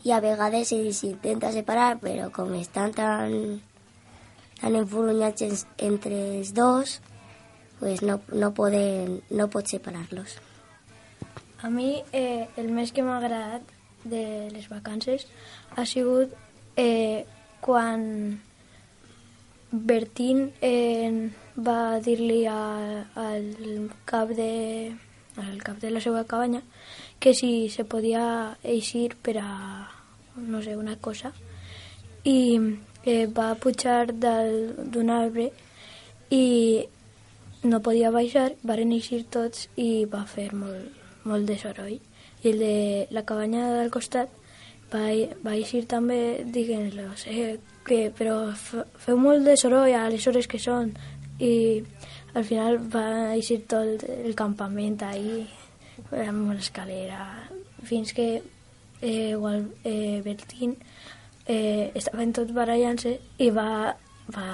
i 0.05 0.13
a 0.13 0.19
vegades 0.21 0.69
s'intenta 0.69 1.49
separar, 1.55 1.95
però 2.03 2.27
com 2.33 2.53
estan 2.59 2.93
tan, 2.93 3.33
tan 4.59 4.77
enfurrunyats 4.77 5.65
entre 5.81 6.21
els 6.37 6.53
dos, 6.53 6.99
pues 7.79 8.05
no, 8.05 8.19
no, 8.29 8.51
poden, 8.53 9.23
no 9.33 9.49
pot 9.49 9.73
separar-los. 9.73 10.37
A 11.65 11.73
mi 11.73 11.95
eh, 12.13 12.45
el 12.61 12.69
més 12.69 12.93
que 12.93 13.01
m'ha 13.01 13.17
agradat 13.17 13.65
de 14.05 14.23
les 14.53 14.69
vacances 14.69 15.25
ha 15.73 15.89
sigut 15.89 16.37
eh, 16.77 17.25
quan 17.65 18.37
Bertín 19.71 20.51
eh, 20.59 21.31
va 21.55 21.99
dir-li 22.03 22.43
al 22.45 23.45
cap 24.03 24.29
de 24.35 24.91
al 25.39 25.63
cap 25.63 25.79
de 25.79 25.91
la 25.91 26.01
seva 26.01 26.25
cabanya, 26.25 26.61
que 27.19 27.33
si 27.33 27.69
se 27.69 27.85
podia 27.85 28.57
eixir 28.63 29.15
per 29.15 29.37
a, 29.39 29.87
no 30.35 30.61
sé, 30.61 30.75
una 30.75 30.97
cosa. 30.97 31.31
I 32.23 32.59
eh, 33.05 33.27
va 33.27 33.55
pujar 33.55 34.11
d'un 34.11 35.09
arbre 35.09 35.51
i 36.29 36.85
no 37.63 37.81
podia 37.81 38.11
baixar, 38.11 38.51
van 38.63 38.91
eixir 38.91 39.23
tots 39.31 39.69
i 39.75 40.05
va 40.05 40.25
fer 40.25 40.51
molt, 40.53 40.91
molt 41.23 41.47
de 41.47 41.57
soroll. 41.57 41.99
I 42.43 42.49
el 42.49 42.59
de 42.59 43.07
la 43.11 43.23
cabanya 43.23 43.69
del 43.77 43.91
costat 43.93 44.29
va, 44.91 45.07
va 45.45 45.55
eixir 45.55 45.85
també 45.87 46.43
dient-los 46.43 47.27
eh, 47.29 47.59
que 47.87 48.11
però 48.17 48.51
fe- 48.55 48.85
feu 49.05 49.17
molt 49.17 49.45
de 49.47 49.55
soroll 49.57 49.93
a 49.97 50.07
les 50.09 50.25
hores 50.27 50.47
que 50.47 50.59
són 50.61 50.93
i 51.39 51.81
al 52.33 52.45
final 52.47 52.77
va 52.93 53.33
eixir 53.35 53.61
tot 53.67 53.83
el, 53.83 54.25
el 54.29 54.35
campament 54.35 55.01
ahí 55.03 55.45
amb 56.27 56.51
escalera 56.57 57.25
fins 57.83 58.13
que 58.13 58.41
eh, 59.01 59.31
igual, 59.31 59.65
eh, 59.83 60.21
Bertín 60.23 60.75
eh, 61.47 61.91
estaven 61.95 62.31
tots 62.33 62.53
barallant-se 62.53 63.15
i 63.41 63.49
va, 63.49 63.95
va, 64.35 64.45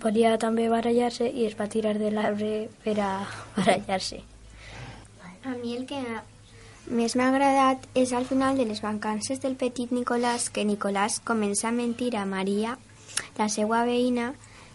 volia 0.00 0.36
també 0.40 0.68
barallar-se 0.72 1.28
i 1.28 1.44
es 1.46 1.56
va 1.58 1.68
tirar 1.68 1.92
de 2.00 2.10
l'arbre 2.10 2.68
per 2.84 2.96
a 3.04 3.10
barallar-se. 3.56 4.22
A 5.44 5.52
mi 5.60 5.76
el 5.76 5.84
que 5.86 6.00
més 6.88 7.16
m'ha 7.16 7.28
agradat 7.32 7.82
és 7.98 8.12
al 8.12 8.26
final 8.28 8.58
de 8.58 8.66
les 8.68 8.80
vacances 8.82 9.40
del 9.42 9.56
petit 9.58 9.90
Nicolàs 9.90 10.48
que 10.54 10.64
Nicolàs 10.64 11.20
comença 11.24 11.68
a 11.68 11.74
mentir 11.74 12.14
a 12.16 12.26
Maria, 12.26 12.76
la 13.38 13.48
seva 13.48 13.84
veïna, 13.84 14.32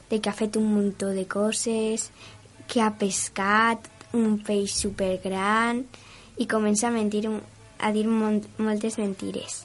de 0.10 0.20
que 0.20 0.30
ha 0.30 0.36
fet 0.36 0.58
un 0.60 0.68
muntó 0.74 1.12
de 1.16 1.26
coses, 1.28 2.10
que 2.68 2.82
ha 2.82 2.92
pescat 3.00 3.88
un 4.14 4.38
peix 4.44 4.76
supergran 4.76 5.86
i 6.38 6.48
comença 6.52 6.90
a 6.90 6.96
mentir 6.96 7.28
un, 7.30 7.40
a 7.80 7.92
dir 7.96 8.08
moltes 8.08 8.98
mentires. 9.00 9.64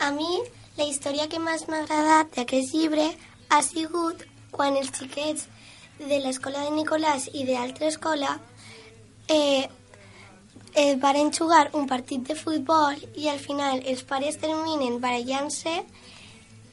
A 0.00 0.10
mi, 0.14 0.40
la 0.78 0.86
història 0.88 1.28
que 1.28 1.40
més 1.42 1.66
m'ha 1.68 1.82
agradat 1.84 2.36
d'aquest 2.36 2.74
llibre 2.74 3.10
ha 3.50 3.62
sigut 3.66 4.24
quan 4.52 4.76
els 4.78 4.92
xiquets 4.94 5.48
de 5.98 6.20
l'escola 6.22 6.64
de 6.64 6.76
Nicolàs 6.76 7.28
i 7.34 7.44
d'altra 7.48 7.88
escola 7.90 8.38
eh, 9.28 9.66
eh, 10.78 10.94
varen 10.96 11.32
jugar 11.32 11.70
un 11.74 11.88
partit 11.90 12.22
de 12.28 12.36
futbol 12.38 12.94
i 13.18 13.26
al 13.28 13.40
final 13.42 13.82
els 13.92 14.04
pares 14.06 14.38
terminen 14.38 15.00
barallant-se 15.02 15.74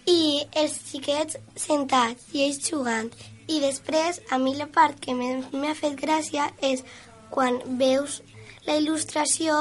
i 0.06 0.20
els 0.62 0.76
xiquets 0.92 1.40
sentats 1.58 2.28
i 2.34 2.44
ells 2.46 2.62
jugant. 2.70 3.10
I 3.50 3.58
després, 3.64 4.22
a 4.30 4.38
mi 4.38 4.54
la 4.58 4.70
part 4.78 5.02
que 5.02 5.16
m'ha 5.18 5.74
fet 5.80 5.98
gràcia 5.98 6.52
és 6.62 6.86
quan 7.34 7.58
veus 7.82 8.22
la 8.68 8.78
il·lustració 8.78 9.58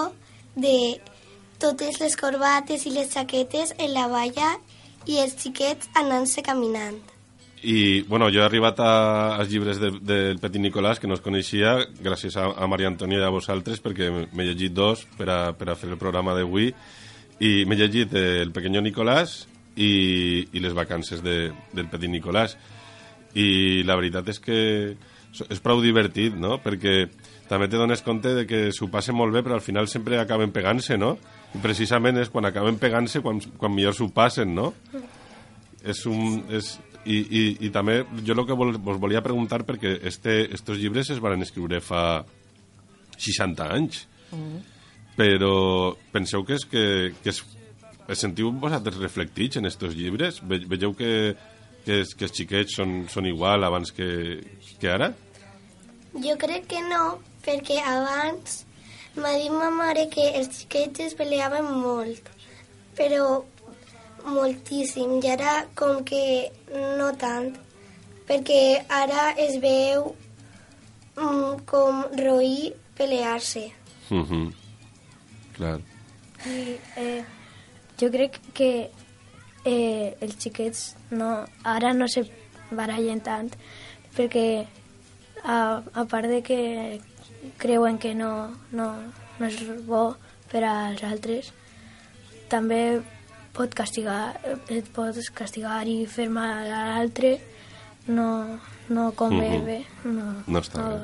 de 0.66 0.76
totes 1.64 2.00
les 2.04 2.16
corbates 2.20 2.84
i 2.84 2.92
les 2.92 3.16
jaquetes 3.16 3.72
en 3.78 3.96
la 3.96 4.06
valla 4.12 4.54
i 5.08 5.20
els 5.24 5.40
xiquets 5.40 5.88
anant-se 6.04 6.44
caminant. 6.44 7.13
I, 7.64 8.02
bueno, 8.02 8.28
jo 8.28 8.42
he 8.42 8.44
arribat 8.44 8.80
a, 8.84 9.36
als 9.38 9.48
llibres 9.48 9.78
de, 9.80 9.88
del 10.04 10.40
Petit 10.42 10.60
Nicolàs, 10.60 11.00
que 11.00 11.08
no 11.08 11.16
els 11.16 11.24
coneixia, 11.24 11.78
gràcies 12.04 12.36
a, 12.36 12.50
a 12.52 12.68
Maria 12.68 12.90
Antònia 12.92 13.22
i 13.22 13.24
a 13.24 13.32
vosaltres, 13.32 13.80
perquè 13.80 14.10
m'he 14.12 14.46
llegit 14.46 14.74
dos 14.76 15.06
per 15.16 15.28
a, 15.32 15.38
per 15.56 15.70
a 15.72 15.76
fer 15.80 15.88
el 15.88 16.00
programa 16.00 16.36
d'avui, 16.36 16.68
i 17.40 17.52
m'he 17.64 17.78
llegit 17.80 18.12
El 18.20 18.52
Pequeño 18.54 18.84
Nicolàs 18.84 19.38
i, 19.80 20.44
i 20.52 20.62
Les 20.62 20.76
vacances 20.76 21.24
de, 21.24 21.48
del 21.72 21.88
Petit 21.92 22.12
Nicolàs. 22.12 22.58
I 23.34 23.82
la 23.88 23.96
veritat 23.98 24.28
és 24.30 24.38
que 24.44 24.60
és 25.50 25.64
prou 25.64 25.80
divertit, 25.82 26.36
no?, 26.38 26.60
perquè 26.62 27.08
també 27.48 27.66
te 27.68 27.80
dones 27.80 28.04
compte 28.04 28.30
de 28.36 28.44
que 28.48 28.68
s'ho 28.72 28.86
passen 28.92 29.16
molt 29.16 29.34
bé, 29.34 29.42
però 29.44 29.56
al 29.58 29.64
final 29.64 29.88
sempre 29.90 30.20
acaben 30.20 30.52
pegant-se, 30.54 31.00
no? 31.00 31.16
I 31.56 31.64
precisament 31.64 32.20
és 32.22 32.30
quan 32.30 32.46
acaben 32.46 32.78
pegant-se 32.80 33.24
quan, 33.24 33.42
quan 33.58 33.74
millor 33.74 33.96
s'ho 33.96 34.12
passen, 34.14 34.54
no? 34.54 34.72
és 35.84 36.04
un... 36.08 36.42
És, 36.52 36.74
i, 37.04 37.18
i, 37.20 37.42
I 37.66 37.70
també 37.74 38.00
jo 38.24 38.36
el 38.36 38.46
que 38.48 38.56
vol, 38.56 38.76
vos 38.80 39.00
volia 39.00 39.22
preguntar 39.24 39.62
perquè 39.68 39.98
este, 40.08 40.42
estos 40.54 40.78
llibres 40.80 41.10
es 41.12 41.20
van 41.20 41.42
escriure 41.44 41.80
fa 41.84 42.24
60 43.16 43.68
anys 43.76 44.04
però 45.14 45.94
penseu 46.12 46.44
que 46.46 46.56
és 46.58 46.64
que, 46.66 46.84
que 47.22 47.30
es, 47.30 47.42
es 48.10 48.22
sentiu 48.24 48.50
vosaltres 48.60 48.98
reflectits 48.98 49.60
en 49.60 49.70
estos 49.70 49.94
llibres? 49.94 50.40
Ve, 50.42 50.60
veieu 50.70 50.94
que, 50.98 51.34
que, 51.84 52.00
es, 52.02 52.14
que 52.18 52.26
els 52.28 52.34
xiquets 52.34 52.78
són, 52.80 53.04
són 53.12 53.28
igual 53.30 53.64
abans 53.64 53.94
que, 53.94 54.08
que 54.80 54.90
ara? 54.90 55.12
Jo 56.14 56.36
crec 56.40 56.66
que 56.70 56.82
no, 56.88 57.18
perquè 57.46 57.80
abans 57.86 58.62
m'ha 59.14 59.34
dit 59.38 59.54
ma 59.54 59.70
mare 59.70 60.08
que 60.10 60.26
els 60.34 60.50
xiquets 60.58 61.06
es 61.08 61.18
peleaven 61.18 61.70
molt, 61.78 62.30
però 62.98 63.44
moltíssim, 64.24 65.18
i 65.20 65.30
ara 65.30 65.66
com 65.76 66.02
que 66.04 66.50
no 66.98 67.12
tant, 67.20 67.52
perquè 68.28 68.84
ara 68.88 69.32
es 69.36 69.58
veu 69.62 70.14
mm, 71.16 71.64
com 71.68 72.04
roí 72.20 72.72
pelear-se. 72.96 73.70
Uh 74.10 74.24
-huh. 74.28 74.52
Clar. 75.54 75.80
I, 76.46 76.78
eh, 76.96 77.24
jo 78.00 78.10
crec 78.10 78.40
que 78.52 78.90
eh, 79.64 80.16
els 80.20 80.36
xiquets 80.38 80.94
no, 81.10 81.46
ara 81.62 81.92
no 81.92 82.08
se 82.08 82.24
barallen 82.70 83.20
tant 83.20 83.50
perquè 84.16 84.66
a, 85.44 85.82
a 85.94 86.04
part 86.04 86.28
de 86.28 86.42
que 86.42 87.00
creuen 87.58 87.98
que 87.98 88.14
no, 88.14 88.54
no, 88.72 88.88
no 89.38 89.46
és 89.46 89.60
bo 89.86 90.16
per 90.50 90.64
als 90.64 91.02
altres 91.02 91.52
també 92.48 93.02
pot 93.54 93.72
castigar 93.74 94.34
et 94.68 94.86
pots 94.94 95.30
castigar 95.34 95.84
i 95.88 96.04
fer 96.10 96.28
mal 96.28 96.66
a 96.66 96.82
l'altre 96.90 97.36
no, 98.06 98.58
no 98.90 99.12
convé 99.16 99.50
Mhm. 99.58 99.64
bé 99.64 99.78
no, 100.04 100.34
No 100.46 100.60
està 100.60 100.82
bé. 100.88 101.00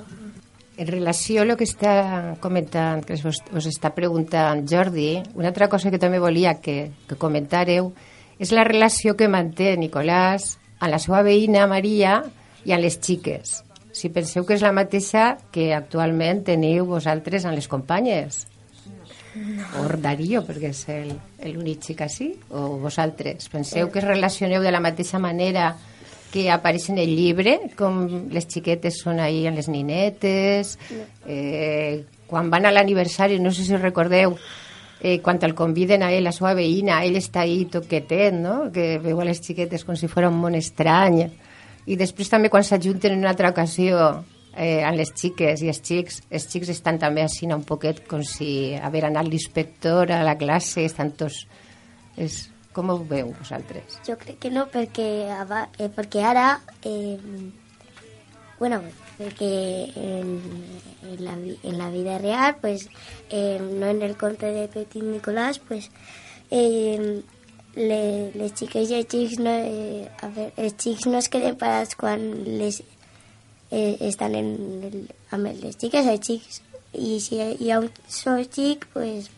En 0.80 0.86
relació 0.88 1.42
a 1.42 1.44
el 1.44 1.56
que 1.58 1.64
està 1.64 2.36
comentant, 2.40 3.04
que 3.04 3.14
us, 3.14 3.42
us 3.52 3.66
està 3.66 3.90
preguntant 3.94 4.64
Jordi, 4.68 5.22
una 5.34 5.48
altra 5.48 5.68
cosa 5.68 5.90
que 5.90 5.98
també 5.98 6.18
volia 6.18 6.54
que, 6.60 6.90
que 7.06 7.16
comentàreu 7.16 7.92
és 8.38 8.52
la 8.52 8.64
relació 8.64 9.14
que 9.16 9.28
manté 9.28 9.76
Nicolàs 9.76 10.56
amb 10.80 10.90
la 10.90 10.98
seva 10.98 11.20
veïna 11.22 11.66
Maria 11.68 12.22
i 12.64 12.72
amb 12.72 12.80
les 12.82 12.96
xiques. 13.00 13.62
Si 13.92 14.08
penseu 14.08 14.46
que 14.46 14.54
és 14.54 14.62
la 14.62 14.72
mateixa 14.72 15.36
que 15.52 15.74
actualment 15.74 16.44
teniu 16.44 16.86
vosaltres 16.86 17.44
amb 17.44 17.56
les 17.58 17.68
companyes. 17.68 18.46
No. 19.34 19.84
O 19.84 19.88
Darío, 19.96 20.42
perquè 20.42 20.70
és 20.72 20.88
el- 20.88 21.14
l'únic 21.52 21.82
xic 21.86 22.00
així, 22.02 22.34
o 22.50 22.78
vosaltres. 22.82 23.48
Penseu 23.48 23.90
que 23.90 24.00
es 24.00 24.04
relacioneu 24.04 24.62
de 24.62 24.72
la 24.72 24.80
mateixa 24.80 25.18
manera 25.18 25.76
que 26.32 26.50
apareix 26.50 26.88
en 26.90 26.98
el 26.98 27.14
llibre, 27.16 27.58
com 27.76 28.28
les 28.30 28.46
xiquetes 28.46 29.00
són 29.02 29.18
ahí 29.20 29.46
amb 29.46 29.56
les 29.58 29.68
ninetes, 29.68 30.78
eh, 31.26 32.04
quan 32.26 32.50
van 32.50 32.66
a 32.66 32.70
l'aniversari, 32.70 33.38
no 33.40 33.50
sé 33.50 33.64
si 33.64 33.76
recordeu, 33.76 34.36
eh, 35.00 35.20
quan 35.20 35.38
el 35.42 35.54
conviden 35.54 36.02
a 36.02 36.12
ell, 36.12 36.24
la 36.24 36.32
seva 36.32 36.52
veïna, 36.54 37.04
ell 37.04 37.16
està 37.16 37.40
ahí 37.42 37.64
toquetet, 37.66 38.34
no? 38.34 38.70
que 38.72 38.98
veu 38.98 39.20
a 39.20 39.24
les 39.24 39.40
xiquetes 39.40 39.84
com 39.84 39.96
si 39.96 40.06
fos 40.08 40.24
un 40.24 40.38
món 40.38 40.54
estrany. 40.54 41.24
I 41.86 41.96
després 41.96 42.28
també 42.28 42.50
quan 42.50 42.62
s'ajunten 42.62 43.12
en 43.12 43.18
una 43.24 43.30
altra 43.30 43.50
ocasió 43.50 44.24
eh, 44.56 44.82
amb 44.84 44.98
les 44.98 45.12
xiques 45.14 45.62
i 45.62 45.70
els 45.72 45.80
xics, 45.84 46.20
els 46.30 46.46
xics 46.50 46.72
estan 46.74 46.98
també 47.02 47.24
així 47.24 47.48
un 47.50 47.64
poquet 47.66 48.02
com 48.08 48.22
si 48.26 48.74
haver 48.76 49.04
anat 49.08 49.28
l'inspector 49.28 50.12
a 50.12 50.22
la 50.26 50.36
classe, 50.40 50.84
estan 50.84 51.12
tots... 51.18 51.46
És, 52.20 52.48
com 52.74 52.90
ho 52.92 52.98
veu 53.02 53.32
vosaltres? 53.34 53.98
Jo 54.06 54.14
crec 54.18 54.38
que 54.44 54.50
no, 54.54 54.66
perquè, 54.70 55.08
eh, 55.30 55.88
perquè 55.94 56.22
ara... 56.26 56.52
Eh, 56.86 57.18
bueno, 58.60 58.82
perquè 59.16 59.50
en, 59.96 60.34
en, 61.08 61.24
la, 61.24 61.34
en 61.34 61.78
la 61.78 61.88
vida 61.90 62.18
real, 62.18 62.58
pues, 62.60 62.88
eh, 63.30 63.58
no 63.58 63.86
en 63.86 64.02
el 64.02 64.16
conte 64.20 64.52
de 64.52 64.68
Petit 64.68 65.02
Nicolás, 65.02 65.58
pues, 65.58 65.90
eh, 66.50 67.22
le, 67.74 68.30
les 68.34 68.54
xiques 68.54 68.90
i 68.90 68.98
els 68.98 69.08
xics 69.08 69.38
no, 69.40 69.54
eh, 69.54 70.08
a 70.20 70.28
veure, 70.28 70.52
els 70.58 70.76
xics 70.76 71.06
no 71.08 71.18
es 71.20 71.30
queden 71.32 71.56
parats 71.60 71.96
quan 71.96 72.24
les, 72.60 72.82
eh, 73.70 73.96
estan 74.00 74.34
en 74.34 74.48
el, 74.88 74.96
amb 75.30 75.46
les 75.62 75.76
xiques 75.78 76.06
els 76.06 76.26
xics 76.26 76.60
i 76.94 77.20
si 77.22 77.38
hi 77.40 77.70
ha 77.70 77.78
un 77.80 77.90
sol 78.08 78.42
xic 78.50 78.86
pues, 78.92 79.30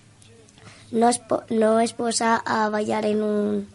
no 0.93 1.09
es, 1.09 1.19
po- 1.19 1.43
no 1.51 1.79
es 1.81 1.93
posa 1.93 2.37
a 2.37 2.69
ballar 2.69 3.05
en 3.07 3.23
un 3.23 3.69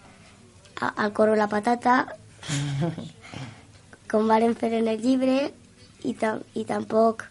a- 0.81 0.93
al 1.03 1.13
coro 1.13 1.35
la 1.35 1.47
patata 1.47 2.07
com 4.11 4.27
varen 4.27 4.55
fer 4.55 4.73
en 4.79 4.87
el 4.87 5.01
llibre 5.01 5.51
i, 6.03 6.13
tam 6.13 6.41
i 6.55 6.63
tampoc 6.65 7.25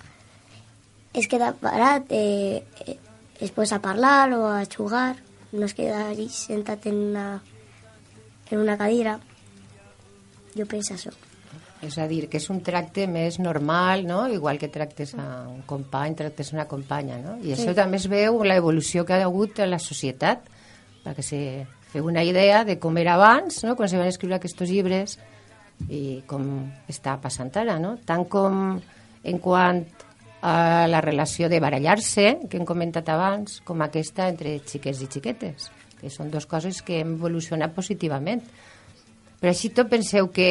es 1.16 1.26
queda 1.33 1.52
parat 1.56 2.11
eh, 2.12 2.62
eh, 2.87 2.99
es 3.40 3.50
posa 3.50 3.76
a 3.76 3.83
parlar 3.85 4.33
o 4.35 4.47
a 4.49 4.64
jugar 4.66 5.16
no 5.52 5.64
es 5.66 5.75
queda 5.75 6.09
allí 6.11 6.28
sentat 6.28 6.85
en 6.87 6.97
una, 7.11 7.42
en 8.50 8.59
una 8.61 8.76
cadira. 8.76 9.18
Jo 10.56 10.66
penso 10.66 10.95
això 10.95 11.12
És 11.85 11.99
a 12.00 12.06
dir, 12.09 12.23
que 12.33 12.38
és 12.40 12.49
un 12.49 12.62
tracte 12.64 13.04
més 13.11 13.37
normal, 13.38 14.06
no? 14.09 14.23
Igual 14.33 14.56
que 14.59 14.71
tractes 14.73 15.12
a 15.18 15.45
un 15.50 15.61
company, 15.68 16.14
tractes 16.16 16.52
a 16.52 16.56
una 16.56 16.68
companya, 16.71 17.18
no? 17.21 17.37
I 17.45 17.52
això 17.52 17.75
també 17.76 18.00
es 18.00 18.09
veu 18.09 18.40
en 18.40 18.49
l'evolució 18.49 19.04
que 19.04 19.18
ha 19.18 19.26
hagut 19.26 19.61
en 19.61 19.75
la 19.75 19.80
societat, 19.83 20.49
perquè 21.04 21.23
se 21.23 21.40
feu 21.92 22.09
una 22.09 22.25
idea 22.25 22.64
de 22.64 22.78
com 22.80 22.97
era 22.99 23.14
abans, 23.14 23.62
no? 23.64 23.76
quan 23.76 23.88
se 23.88 24.00
van 24.00 24.09
escriure 24.09 24.40
aquests 24.40 24.64
llibres 24.68 25.18
i 25.92 26.23
com 26.26 26.49
està 26.88 27.18
passant 27.21 27.52
ara, 27.61 27.76
no? 27.78 27.97
Tant 28.09 28.25
com 28.33 28.80
en 29.26 29.38
quant 29.45 29.85
a 30.47 30.87
la 30.88 31.00
relació 31.00 31.49
de 31.49 31.61
barallar-se, 31.61 32.49
que 32.49 32.59
hem 32.59 32.66
comentat 32.68 33.09
abans, 33.12 33.61
com 33.66 33.83
aquesta 33.83 34.28
entre 34.30 34.59
xiquets 34.64 35.02
i 35.02 35.09
xiquetes, 35.11 35.71
que 36.00 36.12
són 36.12 36.30
dues 36.30 36.47
coses 36.47 36.83
que 36.87 37.00
hem 37.02 37.16
evolucionat 37.16 37.75
positivament. 37.75 38.45
Però 39.40 39.52
així 39.52 39.73
tot 39.75 39.90
penseu 39.90 40.30
que 40.33 40.50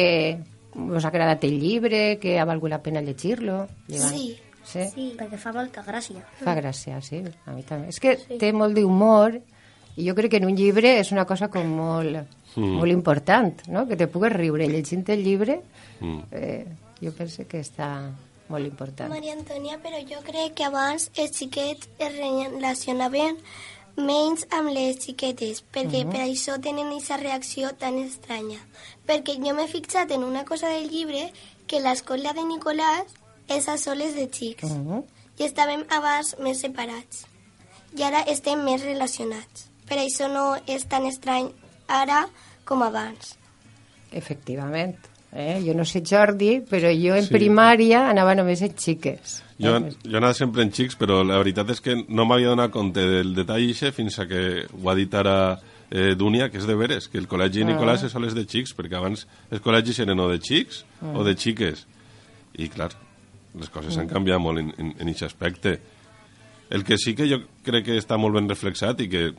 us 0.76 1.04
ha 1.04 1.08
agradat 1.08 1.44
el 1.48 1.58
llibre, 1.60 2.18
que 2.22 2.38
ha 2.38 2.46
valgut 2.48 2.72
la 2.72 2.82
pena 2.82 3.02
llegir-lo? 3.04 3.66
Sí. 3.88 4.36
Sí? 4.66 4.82
Sí, 4.90 5.04
perquè 5.14 5.38
fa 5.38 5.52
molta 5.54 5.84
gràcia. 5.86 6.24
Fa 6.40 6.56
gràcia, 6.58 6.98
sí, 7.04 7.20
a 7.22 7.52
mi 7.54 7.62
també. 7.62 7.92
És 7.92 8.00
que 8.02 8.16
té 8.40 8.50
molt 8.52 8.74
d'humor 8.74 9.36
i 9.96 10.08
jo 10.08 10.14
crec 10.18 10.34
que 10.34 10.40
en 10.42 10.48
un 10.48 10.56
llibre 10.58 10.96
és 11.00 11.12
una 11.14 11.24
cosa 11.24 11.48
com 11.52 11.70
molt, 11.78 12.18
mm. 12.56 12.72
molt 12.80 12.92
important, 12.92 13.62
no? 13.70 13.86
Que 13.86 13.96
te 13.96 14.10
pugues 14.10 14.34
riure 14.34 14.66
llegint 14.68 15.06
el 15.14 15.22
llibre, 15.24 15.60
mm. 16.00 16.18
eh, 16.32 16.66
jo 17.00 17.14
penso 17.16 17.46
que 17.48 17.62
està 17.62 17.90
molt 18.50 18.66
important. 18.66 19.10
Maria 19.10 19.36
Antònia, 19.38 19.78
però 19.82 20.02
jo 20.06 20.20
crec 20.26 20.58
que 20.58 20.66
abans 20.66 21.08
els 21.14 21.38
xiquets 21.38 21.88
es 21.98 22.18
relacionaven 22.18 23.38
menys 23.96 24.46
amb 24.50 24.70
les 24.70 24.98
xiquetes, 24.98 25.64
perquè 25.72 26.04
Mhm. 26.04 26.10
per 26.12 26.20
això 26.20 26.60
tenen 26.60 26.88
aquesta 26.88 27.16
reacció 27.16 27.74
tan 27.74 27.98
estranya. 27.98 28.58
Perquè 29.06 29.36
jo 29.42 29.54
m'he 29.54 29.66
fixat 29.68 30.10
en 30.10 30.24
una 30.24 30.44
cosa 30.44 30.68
del 30.68 30.88
llibre 30.90 31.32
que 31.66 31.80
l'escola 31.80 32.32
de 32.32 32.42
Nicolàs 32.42 33.06
és 33.48 33.68
a 33.68 33.78
soles 33.78 34.14
de 34.14 34.28
xics 34.30 34.70
Mhm. 34.70 35.02
i 35.38 35.42
estàvem 35.44 35.84
abans 35.88 36.36
més 36.38 36.60
separats. 36.60 37.26
I 37.96 38.02
ara 38.02 38.20
estem 38.22 38.62
més 38.64 38.82
relacionats. 38.82 39.70
Per 39.88 39.96
això 39.98 40.28
no 40.30 40.56
és 40.66 40.86
tan 40.86 41.06
estrany 41.06 41.50
ara 41.88 42.28
com 42.64 42.82
abans. 42.82 43.36
Efectivament. 44.12 44.96
Eh? 45.32 45.62
Jo 45.66 45.74
no 45.74 45.84
sé 45.84 46.02
Jordi, 46.02 46.60
però 46.60 46.90
jo 46.92 47.14
en 47.14 47.24
Sí. 47.26 47.32
primària 47.34 48.08
anava 48.08 48.34
només 48.34 48.62
en 48.62 48.74
xiques. 48.76 49.42
Jo, 49.58 49.78
jo 50.04 50.18
anava 50.18 50.34
sempre 50.36 50.62
en 50.66 50.70
xics, 50.72 50.98
però 51.00 51.22
la 51.24 51.38
veritat 51.40 51.70
és 51.72 51.80
que 51.80 51.94
no 52.08 52.26
m'havia 52.28 52.50
donat 52.52 52.70
compte 52.74 53.00
del 53.00 53.30
detall 53.34 53.62
ixe 53.64 53.88
fins 53.96 54.18
a 54.20 54.26
que 54.28 54.66
ho 54.68 54.90
ha 54.90 54.94
dit 54.94 55.14
ara 55.16 55.58
eh, 55.90 56.14
Dúnia, 56.18 56.50
que 56.50 56.58
és 56.58 56.66
de 56.68 56.74
veres, 56.76 57.08
que 57.08 57.16
el 57.18 57.28
col·legi 57.28 57.62
Ah. 57.64 57.70
Nicolàs 57.70 58.04
és 58.04 58.12
sols 58.12 58.34
de 58.34 58.44
xics, 58.44 58.74
perquè 58.76 58.98
abans 58.98 59.26
els 59.50 59.62
col·legis 59.62 60.00
eren 60.04 60.20
o 60.20 60.28
de 60.28 60.38
xics 60.42 60.84
Ah. 61.00 61.14
o 61.16 61.24
de 61.24 61.34
xiques. 61.36 61.86
I, 62.58 62.68
clar, 62.68 62.90
les 63.58 63.70
coses 63.70 63.96
han 63.96 64.08
canviat 64.08 64.40
molt 64.40 64.58
en, 64.60 64.74
en, 64.76 64.92
en 64.98 65.08
aquest 65.08 65.22
aspecte. 65.30 65.78
El 66.68 66.84
que 66.84 66.98
sí 66.98 67.14
que 67.14 67.28
jo 67.30 67.38
crec 67.64 67.84
que 67.86 67.96
està 67.96 68.18
molt 68.18 68.34
ben 68.34 68.48
reflexat 68.48 69.00
i 69.00 69.08
que 69.08 69.30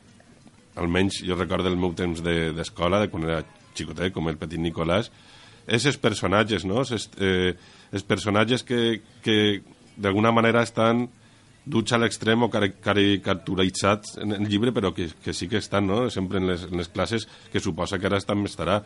almenys 0.78 1.22
jo 1.26 1.36
recordo 1.36 1.68
el 1.68 1.76
meu 1.76 1.92
temps 1.94 2.22
de- 2.22 2.52
d'escola, 2.52 2.98
de, 3.00 3.06
de 3.06 3.10
quan 3.12 3.24
era 3.24 3.44
xicotet, 3.74 4.12
com 4.12 4.28
el 4.28 4.36
petit 4.38 4.58
Nicolàs, 4.58 5.10
és 5.68 5.84
els 5.86 5.98
personatges, 5.98 6.64
no? 6.64 6.80
Els, 6.80 7.10
eh, 7.20 7.54
els 7.92 8.02
personatges 8.02 8.62
que, 8.64 9.00
que 9.22 9.60
d'alguna 9.98 10.30
manera 10.32 10.62
estan 10.62 11.08
duts 11.68 11.92
a 11.92 11.98
l'extrem 12.00 12.46
o 12.46 12.48
cari- 12.48 12.72
caricaturitzats 12.80 14.16
en 14.22 14.32
el 14.32 14.46
llibre, 14.48 14.72
però 14.72 14.94
que, 14.94 15.10
que 15.22 15.34
sí 15.34 15.48
que 15.48 15.58
estan, 15.58 15.86
no? 15.86 16.08
Sempre 16.10 16.38
en 16.38 16.46
les, 16.48 16.62
en 16.64 16.78
les 16.78 16.88
classes, 16.88 17.28
que 17.52 17.60
suposa 17.60 17.98
que 17.98 18.06
ara 18.08 18.20
també 18.24 18.48
estarà 18.48 18.78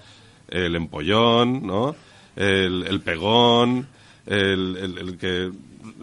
eh, 0.48 0.68
l'empollón, 0.68 1.60
no? 1.66 1.94
El, 2.34 2.82
el 2.88 3.00
pegón, 3.04 3.86
el, 4.26 4.64
el, 4.80 4.98
el 4.98 5.12
que 5.20 5.50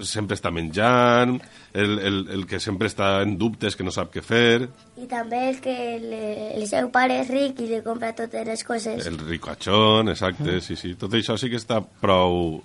sempre 0.04 0.36
està 0.38 0.52
menjant, 0.52 1.38
el, 1.74 1.94
el, 2.00 2.18
el 2.36 2.46
que 2.48 2.60
sempre 2.60 2.88
està 2.88 3.22
en 3.24 3.38
dubtes, 3.40 3.76
que 3.76 3.84
no 3.84 3.92
sap 3.96 4.12
què 4.14 4.22
fer, 4.24 4.68
I 5.00 5.08
també 5.10 5.40
el 5.50 5.60
que 5.64 5.76
le, 6.04 6.24
el 6.56 6.66
seu 6.70 6.90
pare 6.94 7.20
és 7.24 7.30
ric 7.32 7.60
i 7.64 7.70
li 7.74 7.82
compra 7.84 8.14
totes 8.16 8.46
les 8.48 8.64
coses. 8.68 9.06
el 9.08 9.18
ricachón, 9.20 10.10
exacte, 10.16 10.60
sí, 10.62 10.76
sí. 10.80 10.94
Tot 11.00 11.14
això 11.18 11.36
sí 11.40 11.50
que 11.50 11.60
està 11.60 11.82
prou 11.82 12.60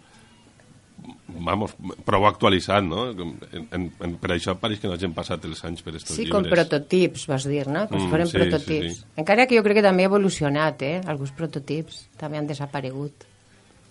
vamos, 1.29 1.73
prou 2.05 2.27
actualitzat, 2.29 2.85
no? 2.85 3.11
En, 3.11 3.35
en, 3.73 3.87
en, 4.01 4.17
per 4.21 4.31
això 4.37 4.55
pareix 4.61 4.81
que 4.81 4.87
no 4.89 4.95
hagin 4.95 5.15
passat 5.17 5.45
els 5.49 5.63
anys 5.65 5.81
per 5.83 5.95
estos 5.97 6.17
Sí, 6.17 6.25
llibres. 6.27 6.35
com 6.43 6.51
prototips, 6.51 7.27
vas 7.27 7.45
dir, 7.49 7.67
no? 7.67 7.87
Com 7.89 7.99
si 8.01 8.07
Mm, 8.07 8.11
foren 8.11 8.27
sí, 8.29 8.39
prototips. 8.39 8.95
sí, 8.95 9.01
sí. 9.01 9.05
Encara 9.17 9.47
que 9.47 9.57
jo 9.57 9.63
crec 9.65 9.77
que 9.81 9.83
també 9.87 10.05
ha 10.05 10.11
evolucionat, 10.13 10.83
eh? 10.83 11.01
Alguns 11.07 11.33
prototips 11.33 12.09
també 12.17 12.39
han 12.39 12.47
desaparegut, 12.47 13.25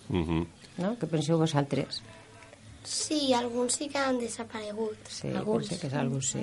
Mhm. 0.08 0.46
no? 0.78 0.96
Què 0.98 1.06
penseu 1.08 1.38
vosaltres? 1.38 2.02
Sí, 2.84 3.32
alguns 3.32 3.72
sí 3.74 3.88
que 3.88 3.98
han 3.98 4.18
desaparegut. 4.20 4.98
Sí, 5.08 5.28
penso 5.28 5.80
que 5.80 5.86
és 5.86 5.94
algo 5.94 6.20
sí. 6.20 6.42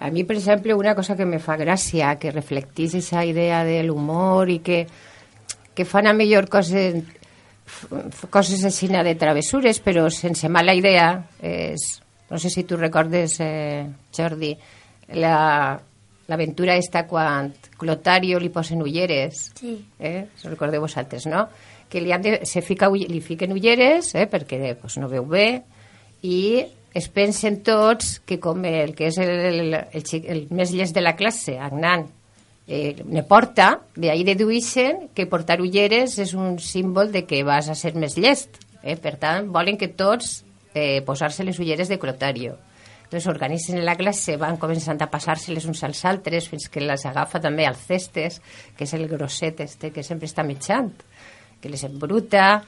A 0.00 0.10
mi, 0.10 0.24
per 0.24 0.36
exemple, 0.36 0.74
una 0.74 0.94
cosa 0.94 1.16
que 1.16 1.26
me 1.26 1.38
fa 1.38 1.56
gràcia, 1.56 2.18
que 2.18 2.30
reflectís 2.30 2.94
aquesta 2.94 3.24
idea 3.24 3.64
de 3.64 3.82
l'humor 3.82 4.48
i 4.48 4.58
que, 4.60 4.86
que 5.74 5.84
fan 5.84 6.06
a 6.06 6.12
millor 6.12 6.48
coses, 6.48 7.02
coses 8.30 8.64
així 8.64 8.88
de 8.88 9.14
travessures, 9.14 9.80
però 9.80 10.08
sense 10.10 10.48
mala 10.48 10.74
idea, 10.74 11.24
és, 11.42 12.00
no 12.30 12.38
sé 12.38 12.50
si 12.50 12.64
tu 12.64 12.76
recordes, 12.76 13.38
eh, 13.40 13.86
Jordi, 14.16 14.56
la, 15.14 15.80
l'aventura 16.28 16.76
esta 16.76 17.06
quan 17.06 17.52
Clotario 17.76 18.38
li 18.38 18.48
posen 18.50 18.82
ulleres, 18.82 19.50
Sí. 19.58 19.78
eh? 19.98 20.26
Ho 20.44 20.48
recordeu 20.48 20.80
vosaltres, 20.80 21.26
no? 21.26 21.48
Que 21.90 22.00
li, 22.00 22.12
han 22.12 22.22
de, 22.22 22.40
se 22.46 22.62
fica, 22.62 22.88
li 22.90 23.20
fiquen 23.20 23.52
ulleres 23.52 24.14
eh? 24.14 24.28
perquè 24.30 24.76
pues, 24.80 24.96
no 25.02 25.08
veu 25.10 25.24
bé 25.26 25.62
i 26.22 26.62
es 26.94 27.08
pensen 27.08 27.62
tots 27.66 28.20
que 28.26 28.38
com 28.38 28.62
el 28.64 28.94
que 28.94 29.08
és 29.08 29.18
el, 29.18 29.30
el, 29.30 29.74
el, 29.74 30.04
el 30.22 30.46
més 30.54 30.70
llest 30.74 30.94
de 30.94 31.02
la 31.02 31.16
classe, 31.18 31.56
Agnan, 31.58 32.06
eh, 32.70 33.02
ne 33.04 33.24
porta, 33.26 33.80
d'ahir 33.98 34.22
deduïxen 34.28 35.08
que 35.10 35.26
portar 35.26 35.58
ulleres 35.58 36.14
és 36.22 36.36
un 36.38 36.60
símbol 36.62 37.10
de 37.10 37.24
que 37.26 37.42
vas 37.42 37.66
a 37.68 37.74
ser 37.74 37.96
més 37.98 38.14
llest. 38.14 38.60
Eh? 38.86 38.94
Per 38.94 39.16
tant, 39.18 39.50
volen 39.50 39.76
que 39.76 39.90
tots 39.90 40.44
eh, 40.72 41.02
posar-se 41.02 41.42
les 41.44 41.58
ulleres 41.58 41.90
de 41.90 41.98
Clotario. 41.98 42.54
Entonces 43.02 43.26
organitzen 43.26 43.82
la 43.82 43.96
classe, 43.98 44.36
van 44.38 44.54
començant 44.62 45.02
a 45.02 45.10
passar-se-les 45.10 45.66
uns 45.66 45.82
als 45.82 46.04
altres 46.06 46.46
fins 46.46 46.68
que 46.70 46.84
les 46.84 47.02
agafa 47.10 47.40
també 47.42 47.66
al 47.66 47.74
cestes, 47.74 48.38
que 48.78 48.86
és 48.86 48.94
el 48.94 49.08
grosset 49.10 49.64
este 49.66 49.90
que 49.90 50.06
sempre 50.06 50.30
està 50.30 50.46
mitjant, 50.46 50.92
que 51.58 51.72
les 51.74 51.82
embruta 51.88 52.60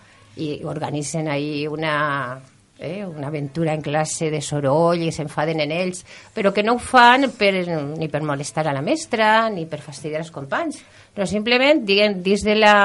i 0.43 0.57
organitzen 0.67 1.31
ahí 1.31 1.69
una, 1.71 2.41
eh, 2.83 3.07
una 3.07 3.29
aventura 3.29 3.73
en 3.73 3.81
classe 3.81 4.29
de 4.31 4.43
soroll 4.43 5.07
i 5.07 5.13
s'enfaden 5.15 5.63
en 5.65 5.73
ells, 5.73 6.03
però 6.35 6.53
que 6.53 6.65
no 6.67 6.77
ho 6.77 6.83
fan 6.83 7.31
per, 7.39 7.55
ni 7.97 8.11
per 8.13 8.23
molestar 8.27 8.67
a 8.67 8.77
la 8.77 8.85
mestra 8.85 9.49
ni 9.49 9.65
per 9.71 9.81
fastidiar 9.81 10.23
els 10.25 10.35
companys, 10.35 10.83
però 11.15 11.27
simplement 11.29 11.85
diguem, 11.87 12.21
dins 12.23 12.45
de 12.45 12.59
la 12.59 12.77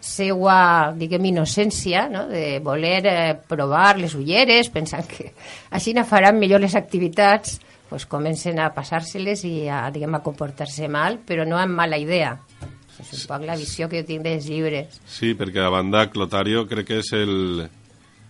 seua, 0.00 0.94
diguem, 0.96 1.30
innocència, 1.32 2.06
no? 2.10 2.26
de 2.30 2.58
voler 2.64 3.00
eh, 3.06 3.34
provar 3.48 3.96
les 3.98 4.14
ulleres, 4.14 4.70
pensant 4.70 5.06
que 5.10 5.32
així 5.74 5.94
no 5.94 6.06
faran 6.06 6.38
millor 6.38 6.62
les 6.62 6.76
activitats, 6.78 7.58
pues 7.88 8.04
comencen 8.06 8.60
a 8.60 8.70
passar-se-les 8.76 9.44
i 9.48 9.54
a, 9.72 9.86
diguem, 9.92 10.14
a 10.14 10.22
comportar-se 10.24 10.88
mal, 10.92 11.18
però 11.24 11.46
no 11.48 11.58
amb 11.58 11.76
mala 11.78 11.98
idea. 11.98 12.36
És 12.98 13.12
un 13.14 13.26
poc 13.30 13.44
la 13.46 13.56
visió 13.56 13.86
que 13.88 14.02
jo 14.02 14.06
tinc 14.06 14.24
dels 14.26 14.48
llibres. 14.50 15.00
Sí, 15.06 15.32
perquè 15.38 15.62
a 15.62 15.72
banda 15.72 16.08
Clotario 16.10 16.66
crec 16.70 16.90
que 16.90 17.02
és 17.04 17.12
el... 17.16 17.68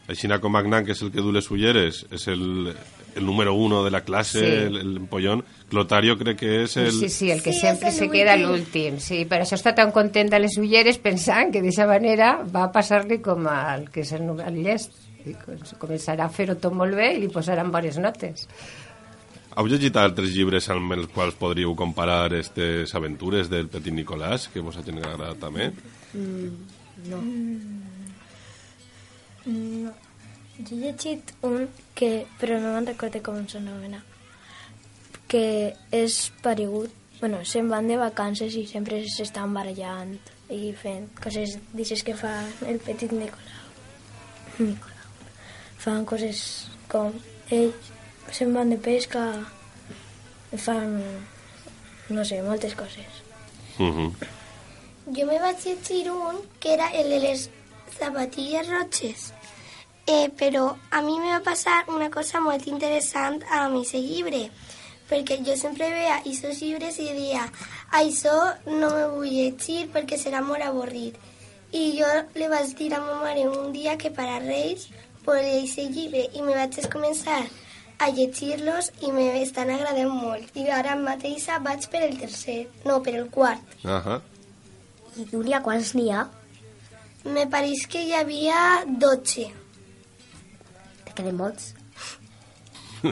Aixina 0.08 0.38
com 0.40 0.56
Agnan, 0.56 0.86
que 0.86 0.92
és 0.96 1.02
el 1.04 1.10
que 1.12 1.20
du 1.20 1.30
les 1.36 1.50
ulleres, 1.52 2.06
és 2.10 2.22
el, 2.32 2.72
el 3.14 3.26
número 3.26 3.52
uno 3.54 3.82
de 3.84 3.90
la 3.92 4.00
classe, 4.06 4.40
Sí. 4.40 4.46
el, 4.66 4.76
el 4.80 4.96
empollón. 5.02 5.42
Clotario 5.68 6.16
crec 6.16 6.38
que 6.40 6.62
és 6.64 6.76
el... 6.80 6.90
Sí, 6.92 7.08
sí, 7.10 7.30
el 7.30 7.42
que 7.42 7.52
Sí, 7.52 7.60
sempre 7.60 7.90
se 7.92 8.08
queda 8.08 8.34
últim. 8.36 8.48
l'últim. 8.48 8.98
Sí, 9.04 9.24
per 9.28 9.42
això 9.44 9.58
està 9.58 9.74
tan 9.76 9.92
content 9.92 10.30
de 10.32 10.40
les 10.40 10.56
ulleres 10.56 10.96
pensant 10.98 11.52
que 11.52 11.60
d'aquesta 11.60 11.86
manera 11.86 12.30
va 12.42 12.70
passar-li 12.72 13.20
com 13.20 13.44
al 13.52 13.90
que 13.92 14.00
és 14.00 14.12
el, 14.16 14.24
el 14.40 14.62
llest. 14.64 14.96
I 15.28 15.34
com- 15.36 15.60
començarà 15.82 16.24
a 16.24 16.32
fer-ho 16.32 16.54
tot 16.56 16.72
molt 16.72 16.94
bé 16.96 17.10
i 17.16 17.20
li 17.20 17.28
posaran 17.28 17.68
bones 17.70 17.98
notes. 18.00 18.46
Heu 19.58 19.66
llegit 19.68 19.96
altres 19.98 20.30
llibres 20.32 20.70
amb 20.70 20.92
els 20.94 21.08
quals 21.12 21.34
podríeu 21.36 21.74
comparar 21.76 22.26
aquestes 22.30 22.94
aventures 22.94 23.50
del 23.50 23.66
petit 23.68 23.92
Nicolàs, 23.92 24.48
que 24.54 24.60
vos 24.64 24.76
hagin 24.78 25.02
agradat 25.02 25.36
també? 25.42 25.72
No. 26.14 27.20
Jo 29.46 29.92
he 30.58 30.78
llegit 30.82 31.34
un 31.46 31.68
que, 31.94 32.26
però 32.40 32.58
no 32.58 32.72
me'n 32.74 32.88
recordo 32.90 33.20
com 33.22 33.44
s'anomena, 33.48 34.00
que 35.30 35.74
és 35.94 36.16
paregut, 36.42 36.94
bueno, 37.20 37.44
se'n 37.44 37.68
van 37.70 37.88
de 37.90 37.98
vacances 38.00 38.56
i 38.58 38.64
sempre 38.66 39.02
s'estan 39.06 39.54
barallant 39.54 40.16
i 40.50 40.72
fent 40.82 41.06
coses 41.22 41.58
d'aixes 41.74 42.02
que 42.02 42.16
fa 42.16 42.32
el 42.66 42.80
petit 42.82 43.12
Nicolau. 43.12 43.68
Nicolau. 44.58 44.96
Fan 45.78 46.04
coses 46.08 46.42
com 46.90 47.14
ells 47.54 47.92
se'n 48.32 48.52
van 48.54 48.70
de 48.70 48.76
pesca, 48.76 49.22
fan, 50.56 50.98
no 52.08 52.24
sé, 52.24 52.42
moltes 52.42 52.74
coses. 52.74 53.22
Uh 53.78 53.92
-huh. 53.94 54.12
Jo 55.16 55.26
me 55.26 55.38
vaig 55.38 55.56
llegir 55.64 56.10
un 56.10 56.36
que 56.60 56.74
era 56.74 56.90
el 56.90 57.08
de 57.10 57.20
les 57.20 57.50
zapatilles 57.96 58.68
roges. 58.68 59.32
Eh, 60.08 60.30
però 60.40 60.76
a 60.90 61.02
mi 61.02 61.18
me 61.20 61.30
va 61.34 61.40
passar 61.44 61.84
una 61.92 62.08
cosa 62.10 62.40
molt 62.40 62.66
interessant 62.66 63.42
amb 63.52 63.80
aquest 63.80 64.00
llibre, 64.00 64.46
perquè 65.08 65.36
jo 65.44 65.56
sempre 65.56 65.90
veia 65.92 66.16
aquests 66.20 66.62
llibres 66.62 66.96
i 67.00 67.10
deia 67.12 67.44
això 68.00 68.36
no 68.66 68.88
me 68.94 69.04
vull 69.12 69.32
llegir 69.32 69.88
perquè 69.92 70.16
serà 70.20 70.40
molt 70.44 70.64
avorrit. 70.64 71.16
I 71.72 71.84
jo 71.98 72.08
li 72.34 72.48
vaig 72.48 72.72
dir 72.78 72.92
a 72.96 73.00
ma 73.04 73.18
mare 73.20 73.44
un 73.48 73.72
dia 73.72 73.98
que 74.00 74.10
per 74.10 74.28
a 74.28 74.40
Reis 74.40 74.88
volia 75.26 75.60
aquest 75.60 75.92
llibre 75.92 76.24
i 76.32 76.44
me 76.44 76.56
vaig 76.56 76.80
començar 76.88 77.42
a 77.98 78.08
llegir-los 78.14 78.92
i 79.02 79.12
me 79.12 79.26
estan 79.42 79.70
agradant 79.74 80.08
molt. 80.08 80.56
I 80.56 80.68
ara 80.72 80.96
mateix 80.96 81.48
vaig 81.64 81.88
per 81.92 82.04
el 82.06 82.18
tercer, 82.20 82.60
no, 82.86 83.02
per 83.02 83.16
el 83.18 83.28
quart. 83.28 83.76
Ahà. 83.84 84.20
I 85.18 85.26
Júlia, 85.28 85.60
quants 85.60 85.94
n'hi 85.98 86.12
ha? 86.14 86.28
Me 87.24 87.46
pareix 87.50 87.86
que 87.90 88.02
hi 88.06 88.14
havia 88.14 88.84
12. 88.86 89.48
Te 91.04 91.16
queden 91.16 91.36
molts. 91.40 91.74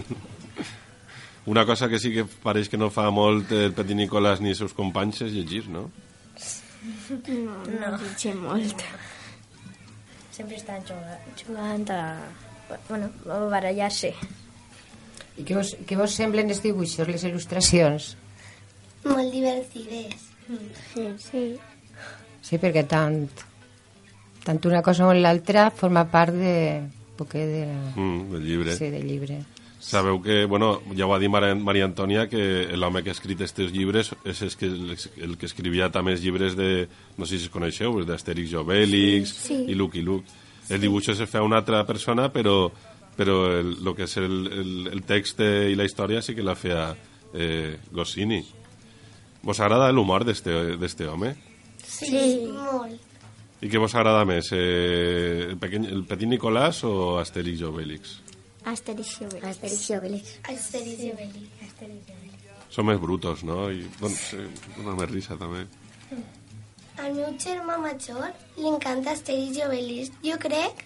Una 1.47 1.64
cosa 1.66 1.88
que 1.88 1.99
sí 2.03 2.12
que 2.14 2.25
pareix 2.42 2.69
que 2.71 2.79
no 2.79 2.90
fa 2.90 3.09
molt 3.14 3.53
el 3.55 3.75
petit 3.75 3.99
Nicolàs 3.99 4.40
ni 4.42 4.51
els 4.55 4.62
seus 4.62 4.75
companys 4.75 5.23
és 5.27 5.35
llegir, 5.35 5.66
no? 5.71 5.88
No, 7.11 7.59
no, 7.66 7.90
llegim 8.03 8.42
molt. 8.42 8.83
Sempre 10.35 10.59
estan 10.59 10.83
jugant, 10.87 11.31
jugant 11.42 11.87
a... 11.95 12.01
Bueno, 12.88 13.12
a 13.31 13.38
barallar-se. 13.51 14.11
I 15.38 15.45
què 15.47 15.55
vos, 15.55 15.71
què 15.87 15.99
vos 15.99 16.14
semblen 16.19 16.51
els 16.51 16.62
dibuixos, 16.64 17.07
les 17.07 17.25
il·lustracions? 17.29 18.14
Molt 19.07 19.31
divertides. 19.31 20.27
Sí, 20.92 21.07
sí. 21.23 21.45
Sí, 22.47 22.59
perquè 22.62 22.83
tant, 22.90 23.23
tant 24.47 24.63
una 24.69 24.83
cosa 24.87 25.09
com 25.09 25.19
l'altra 25.19 25.69
forma 25.75 26.07
part 26.13 26.35
de... 26.37 26.57
Poquet 27.17 27.49
de... 27.49 27.67
Mm, 27.97 28.33
del 28.35 28.43
llibre. 28.45 28.75
Sí, 28.77 28.91
del 28.93 29.07
llibre. 29.09 29.39
Sabeu 29.81 30.19
que, 30.21 30.45
bueno, 30.51 30.81
ja 30.97 31.07
ho 31.07 31.09
va 31.09 31.19
dir 31.23 31.29
Maria, 31.31 31.55
Maria 31.55 31.87
Antònia, 31.87 32.27
que 32.29 32.75
l'home 32.77 33.05
que 33.05 33.13
ha 33.13 33.15
escrit 33.17 33.39
aquests 33.45 33.71
llibres 33.73 34.11
és 34.27 34.43
el 34.43 34.57
que, 34.59 34.71
el 35.23 35.37
que 35.39 35.47
escrivia 35.47 35.89
també 35.95 36.17
els 36.17 36.25
llibres 36.25 36.57
de, 36.59 36.89
no 37.17 37.29
sé 37.29 37.39
si 37.39 37.47
es 37.47 37.55
coneixeu, 37.55 38.01
d'Astèrix 38.09 38.53
i 38.53 38.59
Obèlix 38.61 39.31
Sí, 39.31 39.47
sí. 39.53 39.59
i 39.71 39.79
Lucky 39.79 40.03
Luke. 40.03 40.27
Els 40.69 40.83
dibuixos 40.83 41.21
es 41.23 41.31
feia 41.31 41.47
una 41.47 41.61
altra 41.63 41.85
persona, 41.87 42.27
però, 42.35 42.73
però 43.17 43.39
el, 43.61 43.77
el 43.79 43.95
que 43.95 44.09
és 44.09 44.17
el, 44.19 44.37
el, 44.51 44.73
el 44.91 45.05
text 45.07 45.45
i 45.45 45.79
la 45.79 45.87
història 45.87 46.25
sí 46.25 46.35
que 46.35 46.45
la 46.45 46.59
feia 46.59 46.89
eh, 47.33 47.77
Goscinny. 47.95 48.43
Vos 49.47 49.61
agrada 49.63 49.93
l'humor 49.95 50.27
d'este 50.27 51.07
home? 51.07 51.37
Sí, 51.87 52.11
sí. 52.11 52.41
molt. 52.51 53.06
I 53.64 53.71
què 53.73 53.81
vos 53.81 53.95
agrada 53.97 54.27
més, 54.29 54.51
eh, 54.53 55.49
el, 55.49 55.57
pequeñ, 55.61 55.87
el 55.88 56.05
petit 56.09 56.29
Nicolàs 56.29 56.83
o 56.85 57.16
Astèrix 57.23 57.62
i 57.62 57.69
Obèlix? 57.69 58.19
Asterix 58.66 59.21
i 59.21 59.25
Obelix. 59.25 59.47
Asterix 59.47 59.83
i 59.87 59.95
Obelix. 59.95 60.31
Asterix 60.51 61.05
i 61.07 61.12
Obelix. 61.14 62.47
Són 62.75 62.88
més 62.88 62.99
brutos, 62.99 63.45
no? 63.47 63.69
I 63.71 63.87
doncs, 64.01 64.33
eh, 64.35 64.49
dona 64.75 64.97
més 64.99 65.11
risa, 65.12 65.37
també. 65.38 65.62
Al 66.99 67.14
meu 67.14 67.31
germà 67.38 67.77
major 67.79 68.27
li 68.57 68.66
encanta 68.66 69.14
Asterix 69.14 69.61
i 69.61 69.64
Obelix. 69.69 70.11
Jo 70.25 70.37
crec 70.42 70.83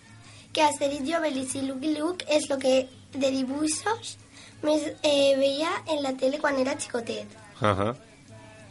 que 0.52 0.66
Asterix 0.66 1.08
i 1.08 1.16
Obelix 1.16 1.56
i 1.56 1.64
Lucky 1.64 1.94
Luke 1.96 2.28
és 2.28 2.50
el 2.50 2.60
que 2.60 2.74
de 3.16 3.32
dibuixos 3.32 4.16
més 4.62 4.84
eh, 5.00 5.32
veia 5.40 5.72
en 5.88 6.04
la 6.04 6.12
tele 6.20 6.38
quan 6.42 6.60
era 6.60 6.76
xicotet. 6.78 7.32
Ahà. 7.64 7.94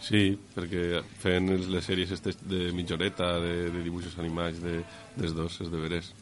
Sí, 0.02 0.40
perquè 0.56 1.02
els- 1.26 1.68
les 1.68 1.86
sèries 1.86 2.10
de 2.24 2.72
mitjoreta, 2.74 3.34
de, 3.40 3.70
de 3.70 3.84
dibuixos 3.84 4.18
animats, 4.18 4.62
de, 4.64 4.84
dels 5.16 5.34
dos, 5.36 5.60
és 5.62 5.70
de 5.72 5.78
veres. 5.78 6.14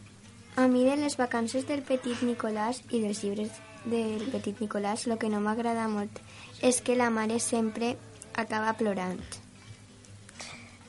A 0.57 0.65
mi 0.67 0.83
de 0.83 0.95
les 0.97 1.15
vacances 1.17 1.67
del 1.67 1.83
petit 1.85 2.21
Nicolàs 2.25 2.81
i 2.89 2.99
dels 3.03 3.21
llibres 3.23 3.51
del 3.85 4.23
petit 4.33 4.59
Nicolàs 4.59 5.05
el 5.07 5.17
que 5.21 5.29
no 5.29 5.39
m'agrada 5.39 5.87
molt 5.87 6.17
és 6.65 6.81
que 6.81 6.95
la 6.97 7.11
mare 7.13 7.37
sempre 7.39 7.95
acaba 8.35 8.73
plorant. 8.73 9.19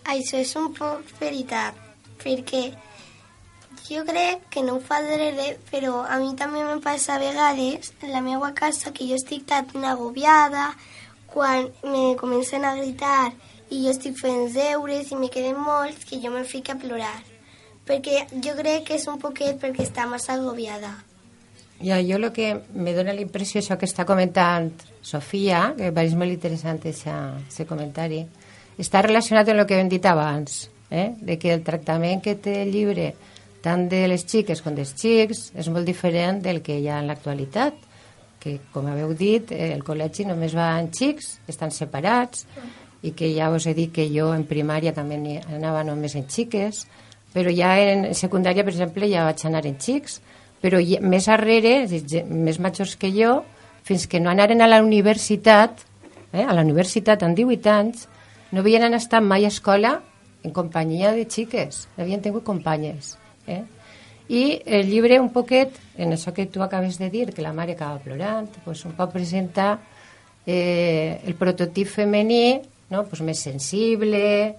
Això 0.09 0.39
és 0.41 0.55
un 0.57 0.73
poc 0.73 1.05
veritat, 1.21 1.77
perquè 2.23 2.63
jo 3.89 4.03
crec 4.09 4.49
que 4.53 4.63
no 4.65 4.77
ho 4.77 4.81
fa 4.81 5.03
adrede, 5.03 5.59
però 5.71 6.01
a 6.09 6.17
mi 6.19 6.33
també 6.37 6.65
me 6.65 6.81
passa 6.81 7.17
a 7.17 7.21
vegades 7.21 7.93
en 8.01 8.13
la 8.13 8.23
meva 8.25 8.55
casa 8.55 8.93
que 8.93 9.07
jo 9.09 9.17
estic 9.21 9.45
tan 9.47 9.69
agobiada 9.85 10.71
quan 11.39 11.69
me 11.85 12.17
comencen 12.19 12.65
a 12.65 12.75
gritar 12.75 13.31
i 13.71 13.85
jo 13.85 13.93
estic 13.93 14.17
fent 14.19 14.49
deures 14.51 15.13
i 15.13 15.19
me 15.21 15.29
queden 15.31 15.61
molts 15.63 16.03
que 16.09 16.19
jo 16.19 16.33
me 16.35 16.43
fico 16.43 16.75
a 16.75 16.81
plorar. 16.83 17.15
Perquè 17.87 18.25
jo 18.43 18.57
crec 18.59 18.89
que 18.89 18.97
és 18.99 19.07
un 19.07 19.21
poquet 19.23 19.61
perquè 19.63 19.87
està 19.87 20.09
massa 20.11 20.35
agobiada. 20.35 20.91
Ja, 21.79 22.01
jo 22.03 22.19
el 22.19 22.33
que 22.35 22.49
me 22.75 22.91
dona 22.97 23.15
la 23.15 23.23
impressió, 23.23 23.63
això 23.63 23.79
que 23.79 23.87
està 23.87 24.03
comentant 24.03 24.73
Sofia, 24.99 25.77
que 25.77 25.87
me 25.87 25.95
pareix 25.95 26.19
molt 26.19 26.35
interessant 26.35 26.83
aquest 26.83 27.63
comentari, 27.71 28.25
està 28.83 29.07
relacionat 29.07 29.47
amb 29.47 29.63
el 29.63 29.69
que 29.71 29.79
hem 29.79 29.95
dit 29.95 30.11
abans, 30.11 30.65
eh? 30.91 31.13
de 31.23 31.39
que 31.39 31.55
el 31.55 31.63
tractament 31.63 32.25
que 32.25 32.35
té 32.35 32.65
el 32.65 32.75
llibre 32.75 33.13
tant 33.63 33.87
de 33.87 34.09
les 34.11 34.27
xiques 34.27 34.59
com 34.63 34.75
dels 34.75 34.91
xics 34.99 35.53
és 35.55 35.71
molt 35.71 35.87
diferent 35.87 36.43
del 36.43 36.65
que 36.67 36.81
hi 36.83 36.91
ha 36.91 36.99
en 36.99 37.07
l'actualitat 37.13 37.87
que, 38.41 38.59
com 38.73 38.87
haveu 38.87 39.13
dit, 39.19 39.53
eh, 39.53 39.73
el 39.75 39.83
col·legi 39.87 40.27
només 40.29 40.55
va 40.57 40.71
en 40.79 40.91
xics, 40.95 41.39
estan 41.51 41.73
separats, 41.75 42.47
i 43.03 43.13
que 43.15 43.31
ja 43.35 43.51
us 43.55 43.67
he 43.67 43.75
dit 43.75 43.93
que 43.95 44.09
jo 44.11 44.33
en 44.35 44.45
primària 44.49 44.95
també 44.95 45.19
anava 45.47 45.85
només 45.87 46.17
en 46.19 46.27
xiques, 46.31 46.87
però 47.35 47.53
ja 47.55 47.77
en 47.79 48.09
secundària, 48.15 48.65
per 48.65 48.75
exemple, 48.75 49.09
ja 49.11 49.27
vaig 49.29 49.45
anar 49.47 49.65
en 49.69 49.79
xics, 49.79 50.21
però 50.63 50.81
ja, 50.83 51.01
més 51.01 51.29
arrere, 51.31 51.87
més 52.27 52.59
majors 52.59 52.97
que 52.99 53.13
jo, 53.15 53.43
fins 53.87 54.09
que 54.11 54.21
no 54.21 54.31
anaren 54.31 54.63
a 54.63 54.69
la 54.69 54.83
universitat, 54.83 55.85
eh, 56.33 56.43
a 56.43 56.53
la 56.53 56.65
universitat 56.67 57.23
amb 57.23 57.39
18 57.39 57.73
anys, 57.73 58.09
no 58.53 58.65
havien 58.65 58.95
estat 58.95 59.23
mai 59.23 59.45
a 59.45 59.53
escola 59.53 59.99
en 60.43 60.55
companyia 60.55 61.13
de 61.13 61.27
xiques, 61.29 61.87
no 61.97 62.05
havien 62.05 62.23
tingut 62.25 62.45
companyes. 62.47 63.17
Eh? 63.47 63.63
I 64.29 64.61
el 64.67 64.91
llibre 64.91 65.21
un 65.21 65.31
poquet, 65.33 65.73
en 65.97 66.13
això 66.13 66.35
que 66.37 66.47
tu 66.47 66.63
acabes 66.63 66.99
de 67.01 67.09
dir, 67.09 67.31
que 67.33 67.43
la 67.43 67.55
mare 67.57 67.77
acaba 67.77 68.03
plorant, 68.03 68.51
pues 68.65 68.85
un 68.85 68.93
pot 68.99 69.13
presentar 69.13 69.79
eh, 70.45 71.21
el 71.25 71.35
prototip 71.35 71.89
femení 71.89 72.61
no? 72.91 73.05
pues 73.05 73.23
més 73.23 73.41
sensible, 73.41 74.57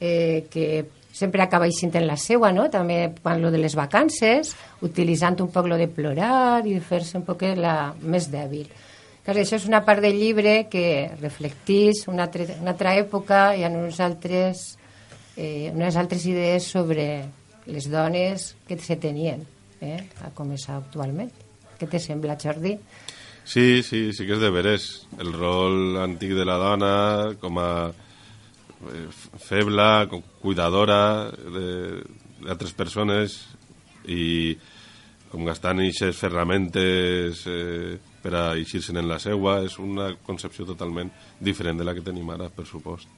eh, 0.00 0.46
que 0.50 0.86
sempre 1.14 1.42
acaba 1.42 1.68
eixint 1.70 1.94
en 1.94 2.08
la 2.08 2.16
seua, 2.18 2.50
no? 2.52 2.68
també 2.70 3.12
quan 3.22 3.42
lo 3.42 3.52
de 3.54 3.60
les 3.62 3.76
vacances, 3.78 4.54
utilitzant 4.82 5.38
un 5.44 5.50
poc 5.54 5.68
lo 5.70 5.78
de 5.78 5.86
plorar 5.86 6.64
i 6.66 6.74
de 6.74 6.82
fer-se 6.82 7.18
un 7.18 7.26
poc 7.26 7.46
la 7.58 7.94
més 8.02 8.30
dèbil. 8.32 8.66
Clar, 9.24 9.38
això 9.40 9.56
és 9.56 9.64
una 9.64 9.84
part 9.86 10.02
del 10.04 10.18
llibre 10.20 10.66
que 10.68 11.10
reflectís 11.20 12.02
una, 12.10 12.26
altra, 12.26 12.44
una 12.60 12.74
altra 12.74 12.92
època 12.98 13.54
i 13.56 13.62
en 13.64 13.78
uns 13.78 14.00
altres, 14.04 14.74
eh, 15.38 15.70
unes 15.72 15.96
altres 15.96 16.26
idees 16.28 16.66
sobre 16.68 17.06
les 17.66 17.88
dones 17.90 18.54
que 18.68 18.78
se 18.78 18.96
tenien 19.00 19.44
eh, 19.80 19.98
a 20.24 20.30
com 20.36 20.52
és 20.52 20.68
actualment. 20.72 21.30
Què 21.78 21.88
te 21.90 21.98
sembla, 22.00 22.36
Jordi? 22.40 22.76
Sí, 23.44 23.82
sí, 23.84 24.12
sí 24.16 24.24
que 24.26 24.36
és 24.38 24.40
de 24.40 24.50
veres. 24.54 24.84
El 25.20 25.32
rol 25.36 25.98
antic 26.00 26.32
de 26.36 26.44
la 26.48 26.56
dona 26.60 26.92
com 27.42 27.58
a 27.60 27.70
eh, 27.90 29.08
feble, 29.44 29.88
com 30.12 30.22
cuidadora 30.40 31.30
de- 31.32 32.04
d'altres 32.44 32.72
persones 32.76 33.36
i 34.08 34.56
com 35.32 35.44
gastant 35.48 35.80
aquestes 35.80 36.16
ferramentes 36.20 37.40
eh, 37.50 37.96
per 38.22 38.32
a 38.38 38.42
eixir-se'n 38.56 38.96
en 39.00 39.08
la 39.10 39.18
seua 39.18 39.58
és 39.64 39.78
una 39.82 40.10
concepció 40.24 40.64
totalment 40.68 41.10
diferent 41.40 41.80
de 41.80 41.84
la 41.88 41.92
que 41.96 42.04
tenim 42.04 42.28
ara, 42.30 42.48
per 42.52 42.64
supost. 42.68 43.08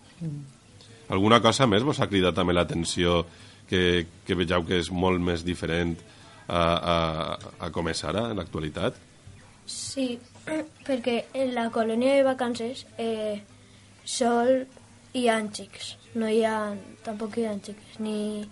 Alguna 1.13 1.39
cosa 1.45 1.67
més 1.71 1.85
vos 1.87 2.01
ha 2.01 2.09
cridat 2.11 2.35
també 2.35 2.55
l'atenció 2.57 3.21
que, 3.69 4.07
que 4.27 4.35
vegeu 4.39 4.65
que 4.65 4.79
és 4.83 4.91
molt 4.91 5.21
més 5.21 5.43
diferent 5.45 5.97
a, 6.49 6.61
a, 6.61 6.97
a 7.67 7.71
com 7.75 7.89
és 7.91 8.05
ara, 8.07 8.29
en 8.31 8.39
l'actualitat? 8.39 8.95
Sí, 9.67 10.19
perquè 10.87 11.25
en 11.35 11.55
la 11.57 11.69
colònia 11.75 12.15
de 12.19 12.23
vacances 12.27 12.85
eh, 12.99 13.41
sol 14.05 14.67
hi 15.17 15.27
ha 15.33 15.41
xics, 15.51 15.95
no 16.15 16.29
hi 16.31 16.43
ha, 16.47 16.75
tampoc 17.05 17.39
hi 17.41 17.47
ha 17.49 17.55
xiques, 17.59 17.99
ni, 18.05 18.45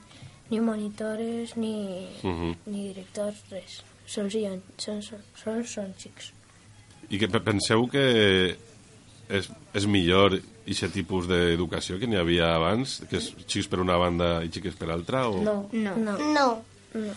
ni 0.51 0.61
monitores, 0.61 1.57
ni, 1.57 2.09
Mhm. 2.23 2.55
ni 2.67 2.89
directors, 2.89 3.45
res. 3.51 3.83
Sols 4.07 4.35
hi 4.37 4.45
ha, 4.47 4.57
són, 4.79 5.01
sols 5.03 5.71
són 5.79 5.95
xics. 5.99 6.33
I 7.11 7.19
que 7.21 7.29
pe- 7.29 7.41
penseu 7.41 7.87
que 7.89 8.03
és, 9.29 9.49
és 9.77 9.87
millor 9.87 10.39
aquest 10.73 10.95
tipus 10.97 11.27
d'educació 11.29 11.99
que 12.01 12.07
n'hi 12.09 12.17
havia 12.17 12.55
abans, 12.57 13.03
que 13.11 13.19
és 13.21 13.31
xics 13.45 13.69
per 13.69 13.81
una 13.83 13.99
banda 14.01 14.39
i 14.45 14.49
xiques 14.49 14.75
per 14.81 14.89
altra? 14.95 15.27
O... 15.29 15.43
No, 15.45 15.69
No. 15.73 15.95
no. 15.97 16.17
No. 16.33 16.49
no. 16.95 17.15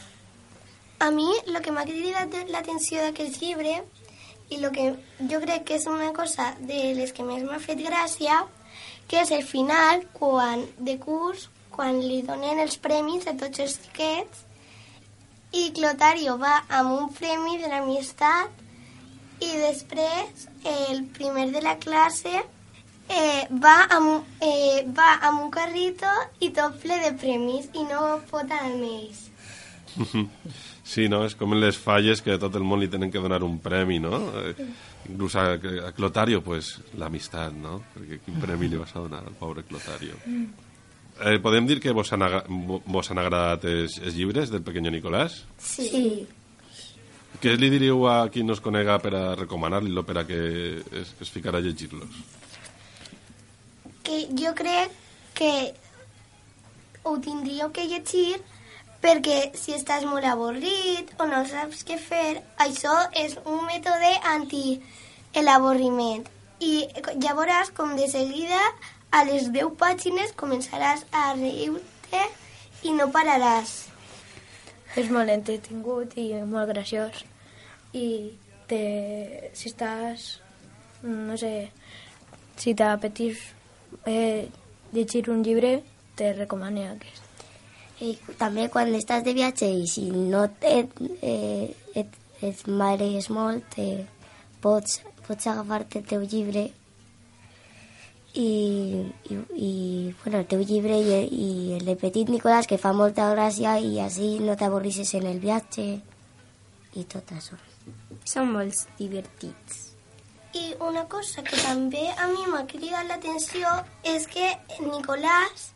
A 0.99 1.12
mi 1.13 1.27
el 1.45 1.62
que 1.62 1.71
m'ha 1.71 1.86
cridat 1.86 2.33
l'atenció 2.49 3.03
d'aquest 3.05 3.39
llibre 3.41 3.77
i 4.49 4.57
el 4.57 4.71
que 4.73 4.88
jo 5.29 5.39
crec 5.43 5.63
que 5.67 5.75
és 5.77 5.86
una 5.88 6.12
cosa 6.15 6.55
de 6.60 6.93
les 6.97 7.12
que 7.13 7.23
més 7.23 7.43
m'ha 7.45 7.60
fet 7.62 7.79
gràcia 7.86 8.41
que 9.07 9.21
és 9.21 9.31
el 9.31 9.43
final 9.45 10.03
quan 10.17 10.65
de 10.79 10.97
curs 10.99 11.47
quan 11.71 11.99
li 12.01 12.23
donen 12.25 12.60
els 12.63 12.77
premis 12.81 13.27
a 13.27 13.36
tots 13.38 13.60
els 13.63 13.77
xiquets 13.83 14.43
i 15.53 15.69
Clotario 15.77 16.38
va 16.41 16.55
amb 16.79 16.95
un 16.97 17.12
premi 17.13 17.60
de 17.62 17.69
l'amistat 17.71 18.49
i 19.45 19.51
després 19.62 20.47
el 20.65 21.05
primer 21.13 21.51
de 21.53 21.62
la 21.62 21.77
classe 21.77 22.41
eh, 23.10 23.48
va, 23.63 23.78
amb, 23.98 24.28
eh, 24.41 24.84
va 24.98 25.17
amb 25.30 25.46
un 25.46 25.52
carrito 25.52 26.12
i 26.39 26.52
tot 26.56 26.78
ple 26.82 27.00
de 27.04 27.13
premis 27.20 27.70
i 27.74 27.86
no 27.88 28.20
pot 28.32 28.46
anar 28.46 28.72
amb 28.72 28.88
ells. 28.88 29.26
Sí, 30.88 31.10
no? 31.12 31.26
És 31.28 31.36
com 31.36 31.52
en 31.52 31.60
les 31.60 31.76
falles 31.76 32.22
que 32.24 32.38
a 32.38 32.39
tot 32.39 32.56
el 32.56 32.63
món 32.63 32.80
li 32.80 32.88
tenen 32.88 33.12
que 33.12 33.20
donar 33.20 33.41
un 33.43 33.58
premi, 33.60 33.98
no? 34.00 34.22
Eh, 34.39 34.54
inclús 35.10 35.36
a, 35.36 35.50
a 35.58 35.91
Clotario, 35.98 36.39
pues, 36.46 36.78
l'amistat, 36.96 37.52
no? 37.60 37.82
Perquè 37.96 38.22
quin 38.24 38.39
premi 38.39 38.70
li 38.72 38.80
vas 38.80 38.96
a 38.96 39.04
donar 39.04 39.26
al 39.26 39.36
pobre 39.36 39.65
Clotario? 39.67 40.15
Eh, 40.24 41.39
podem 41.43 41.67
dir 41.67 41.82
que 41.84 41.91
vos 41.91 42.13
han, 42.13 42.24
vos 42.86 43.12
han 43.12 43.20
agradat 43.20 43.67
els, 43.67 43.98
els 44.00 44.15
llibres 44.15 44.54
del 44.54 44.63
pequeño 44.63 44.93
Nicolás? 44.93 45.41
Sí. 45.58 45.89
Sí. 45.91 46.06
Què 47.41 47.54
li 47.58 47.70
diríeu 47.70 48.08
a 48.10 48.30
qui 48.34 48.41
no 48.48 48.56
es 48.56 48.63
conega 48.63 48.96
per 49.04 49.12
a 49.13 49.24
recomanar-li-lo 49.36 50.02
per 50.08 50.22
a 50.22 50.26
que 50.26 50.39
es, 50.80 51.12
es 51.22 51.30
ficarà 51.34 51.60
a 51.60 51.65
llegir-los? 51.65 52.22
Que 54.08 54.22
jo 54.39 54.54
crec 54.56 54.93
que 55.36 55.52
ho 57.04 57.17
tindríeu 57.24 57.72
que 57.76 57.88
llegir 57.91 58.39
perquè 59.04 59.52
si 59.56 59.76
estàs 59.76 60.06
molt 60.10 60.26
avorrit 60.26 61.12
o 61.22 61.28
no 61.30 61.43
saps 61.48 61.84
què 61.88 61.98
fer, 62.02 62.39
això 62.63 62.96
és 63.26 63.38
un 63.46 63.65
mètode 63.67 64.13
anti 64.32 64.80
l'avorriment. 65.38 66.26
I 66.60 66.88
ja 67.22 67.36
veuràs 67.38 67.70
com 67.78 67.93
de 68.00 68.08
seguida 68.10 68.62
a 69.13 69.24
les 69.28 69.52
10 69.54 69.76
pàgines 69.78 70.34
començaràs 70.39 71.06
a 71.12 71.34
riure 71.38 72.24
i 72.84 72.96
no 72.98 73.12
pararàs. 73.13 73.76
És 74.98 75.12
molt 75.13 75.30
entretingut 75.30 76.15
i 76.17 76.32
molt 76.41 76.72
graciós. 76.72 77.22
I 77.93 78.34
te, 78.67 78.82
si 79.54 79.70
estàs, 79.70 80.26
no 81.04 81.38
sé, 81.38 81.70
si 82.58 82.74
t'apetís 82.74 83.43
eh, 84.05 84.49
llegir 84.93 85.29
un 85.29 85.43
llibre, 85.43 85.83
te 86.15 86.33
recomano 86.33 86.83
aquest. 86.91 87.23
I 88.01 88.13
també 88.38 88.67
quan 88.69 88.93
estàs 88.93 89.23
de 89.25 89.33
viatge 89.33 89.69
i 89.73 89.88
si 89.89 90.10
no 90.12 90.43
et, 90.45 90.99
eh, 91.21 91.73
et, 91.97 92.17
et 92.45 92.67
marees 92.67 93.31
molt, 93.33 93.77
eh, 93.81 94.05
pots, 94.62 95.01
pots 95.25 95.49
agafar-te 95.49 96.03
el 96.03 96.05
teu 96.12 96.21
llibre 96.21 96.67
i, 98.38 98.49
i, 99.29 99.39
i 99.55 99.71
bueno, 100.21 100.39
el 100.39 100.45
teu 100.45 100.62
llibre 100.62 100.99
i, 101.01 101.17
i 101.25 101.49
el 101.79 101.86
de 101.89 101.97
Petit 101.97 102.29
Nicolàs 102.29 102.69
que 102.69 102.77
fa 102.81 102.93
molta 102.93 103.31
gràcia 103.33 103.77
i 103.81 103.97
així 104.03 104.38
no 104.45 104.57
t'avorrisses 104.60 105.15
en 105.17 105.25
el 105.31 105.41
viatge 105.41 105.88
i 106.97 107.05
tot 107.10 107.33
això. 107.33 107.57
Són 108.27 108.53
molt 108.53 108.97
divertits. 108.99 109.87
I 110.55 110.73
una 110.79 111.03
cosa 111.12 111.43
que 111.43 111.57
també 111.60 112.07
a 112.15 112.27
mi 112.31 112.45
m'ha 112.47 112.63
cridat 112.69 113.07
l'atenció 113.10 113.67
és 114.03 114.27
que 114.31 114.53
Nicolás 114.79 115.71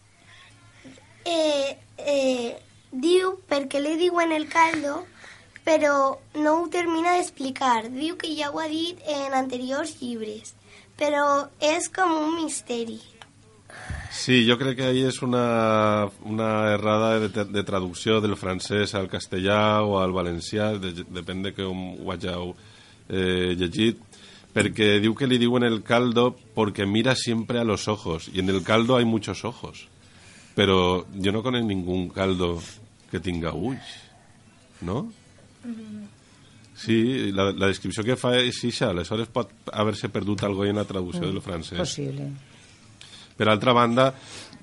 eh, 1.26 1.78
eh, 1.98 2.56
diu 2.92 3.36
per 3.50 3.66
què 3.68 3.82
li 3.82 3.98
diuen 4.00 4.32
el 4.32 4.48
caldo, 4.50 5.02
però 5.66 6.18
no 6.36 6.56
ho 6.58 6.68
termina 6.74 7.18
d'explicar. 7.18 7.90
Diu 7.92 8.18
que 8.18 8.32
ja 8.36 8.52
ho 8.52 8.60
ha 8.60 8.68
dit 8.72 9.00
en 9.08 9.36
anteriors 9.38 9.98
llibres, 10.02 10.56
però 10.98 11.48
és 11.60 11.90
com 11.94 12.14
un 12.18 12.38
misteri. 12.40 13.00
Sí, 14.12 14.44
jo 14.44 14.58
crec 14.60 14.76
que 14.78 14.88
ahí 14.90 15.06
és 15.08 15.22
una, 15.24 16.10
una 16.28 16.50
errada 16.74 17.14
de, 17.20 17.46
de, 17.48 17.64
traducció 17.64 18.20
del 18.20 18.36
francès 18.36 18.92
al 19.00 19.08
castellà 19.08 19.86
o 19.88 20.02
al 20.02 20.12
valencià, 20.12 20.74
de, 20.84 20.92
depèn 21.08 21.46
de 21.46 21.54
com 21.56 21.86
ho 21.96 22.12
hàgiu 22.12 22.52
eh, 23.08 23.56
llegit, 23.56 24.11
perquè 24.54 25.00
diu 25.04 25.16
que 25.16 25.30
li 25.30 25.40
diuen 25.40 25.64
el 25.64 25.82
caldo 25.84 26.36
porque 26.56 26.86
mira 26.86 27.16
siempre 27.16 27.60
a 27.60 27.64
los 27.64 27.88
ojos, 27.88 28.30
y 28.34 28.40
en 28.40 28.50
el 28.50 28.64
caldo 28.64 28.98
hay 28.98 29.06
muchos 29.06 29.46
ojos. 29.46 29.88
Però 30.56 31.06
jo 31.16 31.32
no 31.32 31.44
conec 31.44 31.64
ningún 31.64 32.10
caldo 32.12 32.60
que 33.10 33.22
tinga 33.24 33.54
ulls, 33.56 33.88
no? 34.82 35.08
Sí, 36.76 37.32
la, 37.32 37.52
la 37.54 37.70
descripció 37.70 38.04
que 38.04 38.18
fa 38.18 38.34
és 38.42 38.58
ixa, 38.68 38.90
aleshores 38.90 39.30
pot 39.32 39.52
haver-se 39.72 40.10
perdut 40.10 40.44
algo 40.44 40.66
en 40.66 40.80
la 40.82 40.88
traducció 40.90 41.28
del 41.28 41.44
francès. 41.46 41.78
Possible. 41.80 42.32
Per 43.38 43.48
altra 43.50 43.74
banda, 43.74 44.10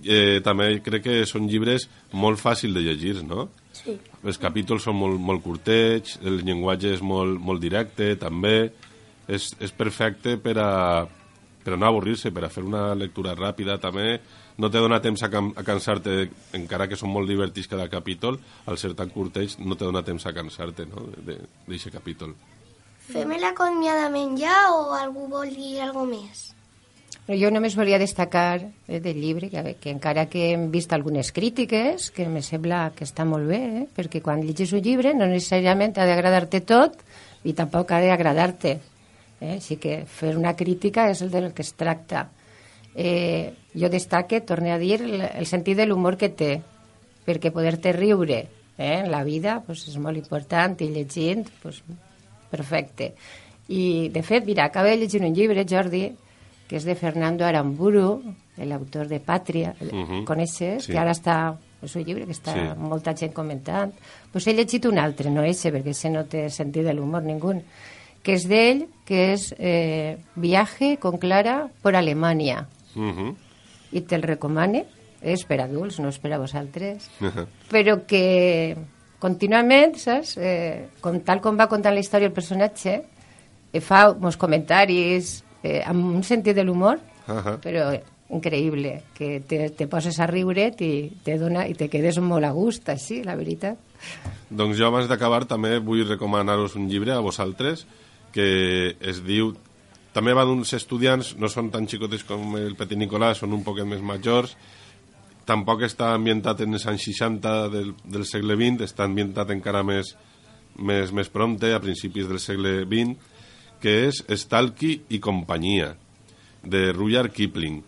eh, 0.04 0.40
també 0.44 0.68
crec 0.84 1.04
que 1.06 1.16
són 1.26 1.48
llibres 1.48 1.88
molt 2.12 2.40
fàcils 2.42 2.76
de 2.76 2.82
llegir, 2.84 3.22
no? 3.26 3.48
Sí. 3.72 3.94
Els 4.26 4.38
capítols 4.42 4.84
són 4.88 4.98
molt, 4.98 5.20
molt 5.22 5.42
curtets, 5.44 6.18
el 6.26 6.42
llenguatge 6.44 6.92
és 6.98 7.02
molt, 7.02 7.38
molt 7.40 7.62
directe, 7.62 8.12
també. 8.20 8.70
És, 9.28 9.52
és 9.60 9.72
perfecte 9.76 10.38
per 10.40 10.56
a, 10.62 10.72
per 11.64 11.74
a 11.74 11.78
no 11.78 11.88
avorrir-se, 11.88 12.32
per 12.32 12.46
a 12.46 12.52
fer 12.52 12.64
una 12.64 12.94
lectura 12.96 13.36
ràpida, 13.36 13.78
també. 13.80 14.18
No 14.58 14.70
te 14.72 14.80
dona 14.82 14.98
temps 15.04 15.22
a, 15.22 15.28
can, 15.30 15.52
a 15.54 15.62
cansar-te, 15.62 16.18
encara 16.56 16.88
que 16.88 16.96
són 16.98 17.12
molt 17.14 17.28
divertits 17.30 17.68
cada 17.70 17.86
capítol, 17.92 18.40
al 18.66 18.80
ser 18.80 18.94
tan 18.98 19.12
curtets 19.14 19.58
no 19.60 19.76
te 19.76 19.86
dona 19.86 20.02
temps 20.02 20.26
a 20.26 20.34
cansar-te 20.34 20.88
no? 20.88 21.06
d'aquest 21.22 21.92
capítol. 21.94 22.34
Fem 23.08 23.30
l'acomiadament 23.40 24.34
ja 24.36 24.56
o 24.74 24.90
algú 24.96 25.28
vol 25.30 25.52
dir 25.54 25.78
alguna 25.80 26.16
més? 26.16 26.48
Però 27.28 27.36
jo 27.36 27.50
només 27.52 27.74
volia 27.76 28.00
destacar 28.00 28.58
eh, 28.64 28.98
del 29.04 29.18
llibre 29.20 29.50
que, 29.52 29.74
que 29.80 29.90
encara 29.92 30.26
que 30.32 30.46
hem 30.54 30.70
vist 30.72 30.92
algunes 30.96 31.28
crítiques, 31.36 32.10
que 32.10 32.24
me 32.28 32.40
sembla 32.40 32.86
que 32.96 33.04
està 33.04 33.26
molt 33.28 33.44
bé, 33.48 33.58
eh? 33.82 33.86
perquè 33.92 34.22
quan 34.24 34.40
llegis 34.40 34.72
un 34.72 34.80
llibre 34.84 35.12
no 35.12 35.28
necessàriament 35.28 35.96
ha 36.00 36.06
d'agradar-te 36.08 36.62
tot 36.64 36.96
i 37.44 37.52
tampoc 37.52 37.92
ha 37.92 38.00
d'agradar-te. 38.00 38.78
Eh? 39.40 39.54
Així 39.54 39.76
que 39.78 40.04
fer 40.06 40.36
una 40.36 40.54
crítica 40.56 41.08
és 41.10 41.22
el 41.22 41.30
del 41.30 41.52
que 41.54 41.62
es 41.62 41.72
tracta. 41.78 42.28
Eh, 42.94 43.52
jo 43.78 43.88
destaque, 43.88 44.40
torne 44.40 44.72
a 44.72 44.78
dir, 44.78 45.00
el, 45.02 45.20
el 45.22 45.46
sentit 45.46 45.76
de 45.78 45.86
l'humor 45.86 46.16
que 46.18 46.28
té, 46.34 46.60
perquè 47.26 47.52
poder-te 47.54 47.92
riure 47.92 48.38
eh? 48.78 48.94
en 49.04 49.10
la 49.12 49.22
vida 49.22 49.60
pues, 49.66 49.84
és 49.88 49.98
molt 50.02 50.16
important 50.18 50.74
i 50.82 50.88
llegint, 50.90 51.46
pues, 51.62 51.82
perfecte. 52.50 53.12
I, 53.68 54.08
de 54.08 54.22
fet, 54.24 54.46
mira, 54.48 54.64
acabo 54.64 54.88
de 54.88 54.96
llegir 54.96 55.20
un 55.22 55.34
llibre, 55.36 55.66
Jordi, 55.68 56.08
que 56.68 56.76
és 56.76 56.84
de 56.84 56.94
Fernando 56.96 57.44
Aramburu, 57.44 58.18
l'autor 58.58 59.06
de 59.08 59.20
Pàtria, 59.24 59.74
uh 59.80 59.84
Mhm. 59.94 60.24
coneixes? 60.24 60.84
Sí. 60.84 60.92
Que 60.92 60.98
ara 60.98 61.12
està, 61.12 61.54
és 61.82 61.94
un 61.96 62.04
llibre 62.04 62.24
que 62.26 62.32
està 62.32 62.52
Sí. 62.54 62.78
molta 62.80 63.14
gent 63.14 63.32
comentant. 63.32 63.92
Pues 64.32 64.46
he 64.46 64.52
llegit 64.54 64.84
un 64.86 64.98
altre, 64.98 65.30
no 65.30 65.42
ese, 65.44 65.70
perquè 65.72 65.90
ese 65.90 66.10
no 66.10 66.24
té 66.24 66.48
sentit 66.50 66.84
de 66.84 66.92
l'humor 66.94 67.22
ningú, 67.22 67.54
que 68.28 68.34
és 68.36 68.44
d'ell, 68.44 68.82
que 69.08 69.22
és 69.32 69.54
eh, 69.56 70.18
Viaje 70.36 70.98
con 71.00 71.16
Clara 71.16 71.70
por 71.80 71.96
Alemanya. 71.96 72.66
Uh 72.94 73.08
-huh. 73.08 73.34
I 73.92 74.02
te'l 74.02 74.20
recomane, 74.20 74.84
és 75.22 75.44
per 75.44 75.62
adults, 75.62 75.98
no 75.98 76.08
és 76.08 76.18
per 76.18 76.32
a 76.34 76.38
vosaltres 76.38 77.08
però 77.72 78.04
que 78.06 78.76
contínuament, 79.18 79.96
saps? 79.96 80.36
Eh, 80.36 80.88
com, 81.00 81.20
tal 81.20 81.40
com 81.40 81.56
va 81.56 81.68
contant 81.68 81.94
la 81.94 82.00
història 82.00 82.26
el 82.26 82.34
personatge, 82.34 83.02
eh, 83.72 83.80
fa 83.80 84.10
uns 84.10 84.36
comentaris 84.36 85.42
eh, 85.62 85.82
amb 85.86 86.04
un 86.04 86.22
sentit 86.22 86.54
de 86.54 86.64
l'humor, 86.64 87.00
Ahà. 87.26 87.58
però 87.62 87.98
increïble, 88.28 89.04
que 89.14 89.40
te, 89.40 89.70
te 89.70 89.86
poses 89.86 90.20
a 90.20 90.26
riure 90.26 90.74
i 90.78 91.10
te 91.24 91.38
dona 91.38 91.66
i 91.66 91.74
te 91.74 91.88
quedes 91.88 92.18
molt 92.18 92.44
a 92.44 92.50
gust, 92.50 92.88
així, 92.88 93.24
la 93.24 93.36
veritat. 93.36 93.78
Doncs 94.50 94.76
jo 94.76 94.86
abans 94.86 95.08
d'acabar 95.08 95.46
també 95.46 95.78
vull 95.78 96.06
recomanar-vos 96.06 96.76
un 96.76 96.88
llibre 96.88 97.12
a 97.12 97.20
vosaltres 97.20 97.86
que 98.34 98.96
es 99.00 99.22
diu 99.24 99.54
també 100.12 100.32
va 100.34 100.44
d'uns 100.48 100.72
estudiants, 100.74 101.36
no 101.38 101.48
són 101.52 101.70
tan 101.70 101.86
xicotes 101.86 102.24
com 102.26 102.56
el 102.58 102.74
Petit 102.78 102.98
Nicolàs, 102.98 103.42
són 103.42 103.54
un 103.54 103.62
poquet 103.66 103.86
més 103.86 104.02
majors 104.02 104.56
tampoc 105.48 105.84
està 105.86 106.12
ambientat 106.12 106.60
en 106.64 106.76
els 106.76 106.84
anys 106.90 107.06
60 107.08 107.54
del, 107.72 107.92
del 108.04 108.24
segle 108.28 108.56
XX, 108.58 108.84
està 108.84 109.06
ambientat 109.08 109.52
encara 109.54 109.80
més, 109.86 110.12
més, 110.76 111.12
més 111.14 111.30
prompte, 111.32 111.72
a 111.72 111.80
principis 111.80 112.28
del 112.28 112.40
segle 112.42 112.82
XX, 112.84 113.16
que 113.80 113.94
és 114.08 114.20
Stalky 114.42 114.92
i 115.14 115.20
companyia, 115.24 115.94
de 116.62 116.88
Rudyard 116.92 117.32
Kipling. 117.32 117.80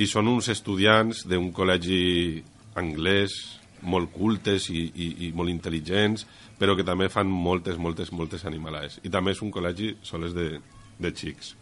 I 0.00 0.06
són 0.10 0.30
uns 0.32 0.48
estudiants 0.50 1.24
d'un 1.28 1.50
col·legi 1.54 2.42
anglès, 2.80 3.36
molt 3.82 4.10
cultes 4.12 4.68
i, 4.72 4.82
i, 4.90 5.08
i 5.26 5.32
molt 5.36 5.52
intel·ligents, 5.52 6.26
però 6.60 6.76
que 6.76 6.84
també 6.84 7.08
fan 7.08 7.30
moltes, 7.32 7.78
moltes, 7.80 8.12
moltes 8.12 8.44
animalades. 8.44 8.98
I 9.02 9.10
també 9.12 9.32
és 9.32 9.40
un 9.40 9.50
col·legi 9.54 9.94
soles 10.04 10.36
de, 10.36 10.58
de 11.00 11.12
xics. 11.16 11.54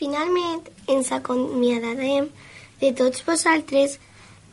Finalment, 0.00 0.64
ens 0.90 1.12
acomiadarem 1.14 2.26
de 2.80 2.90
tots 2.96 3.22
vosaltres 3.26 3.98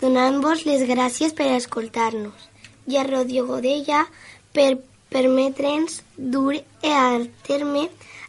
donant-vos 0.01 0.65
les 0.67 0.83
gràcies 0.85 1.33
per 1.33 1.49
escoltar-nos 1.55 2.45
i 2.87 2.99
a 2.99 3.05
Radio 3.07 3.47
Godella 3.47 4.03
per 4.53 4.75
permetre'ns 5.09 6.01
dur 6.17 6.59
a 6.85 7.01
terme 7.47 7.87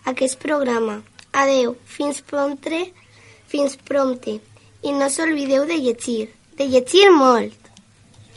aquest 0.09 0.41
programa. 0.41 1.03
Adeu, 1.37 1.77
fins 1.85 2.23
prompte, 2.25 2.87
fins 3.51 3.77
prompte. 3.77 4.39
I 4.83 4.95
no 4.97 5.11
s'oblideu 5.11 5.67
de 5.69 5.77
llegir. 5.77 6.31
de 6.59 6.67
llegir 6.67 7.11
molt. 7.15 7.55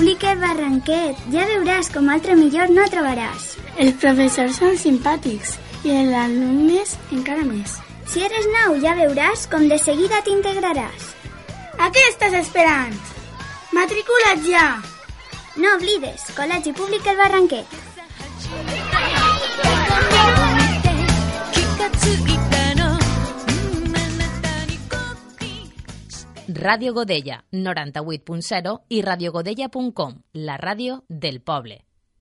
Públic 0.00 0.22
El 0.24 0.38
Barranquet. 0.40 1.18
Ja 1.28 1.42
veuràs 1.44 1.90
com 1.92 2.06
altre 2.08 2.32
millor 2.32 2.70
no 2.72 2.86
trobaràs. 2.88 3.50
Els 3.84 3.98
professors 4.00 4.56
són 4.56 4.78
simpàtics 4.80 5.50
i 5.84 5.92
els 5.92 6.16
alumnes 6.22 6.94
encara 7.12 7.44
més. 7.44 7.74
Si 8.08 8.24
eres 8.24 8.48
nou, 8.54 8.78
ja 8.80 8.96
veuràs 8.96 9.44
com 9.52 9.68
de 9.68 9.76
seguida 9.76 10.22
t'integraràs. 10.24 11.12
A 11.76 11.92
què 11.92 12.06
estàs 12.14 12.38
esperant? 12.40 12.96
Matricula't 13.76 14.48
ja! 14.48 14.66
No 15.60 15.76
oblides, 15.76 16.30
Col·legi 16.32 16.72
Públic 16.80 17.04
El 17.04 17.20
Barranquet. 17.20 17.68
Ràdio 26.60 26.92
Godella, 26.92 27.38
98.0 27.56 28.72
i 28.92 28.98
radiogodella.com, 29.00 30.18
la 30.34 30.58
ràdio 30.60 30.98
del 31.08 31.40
poble. 31.40 31.78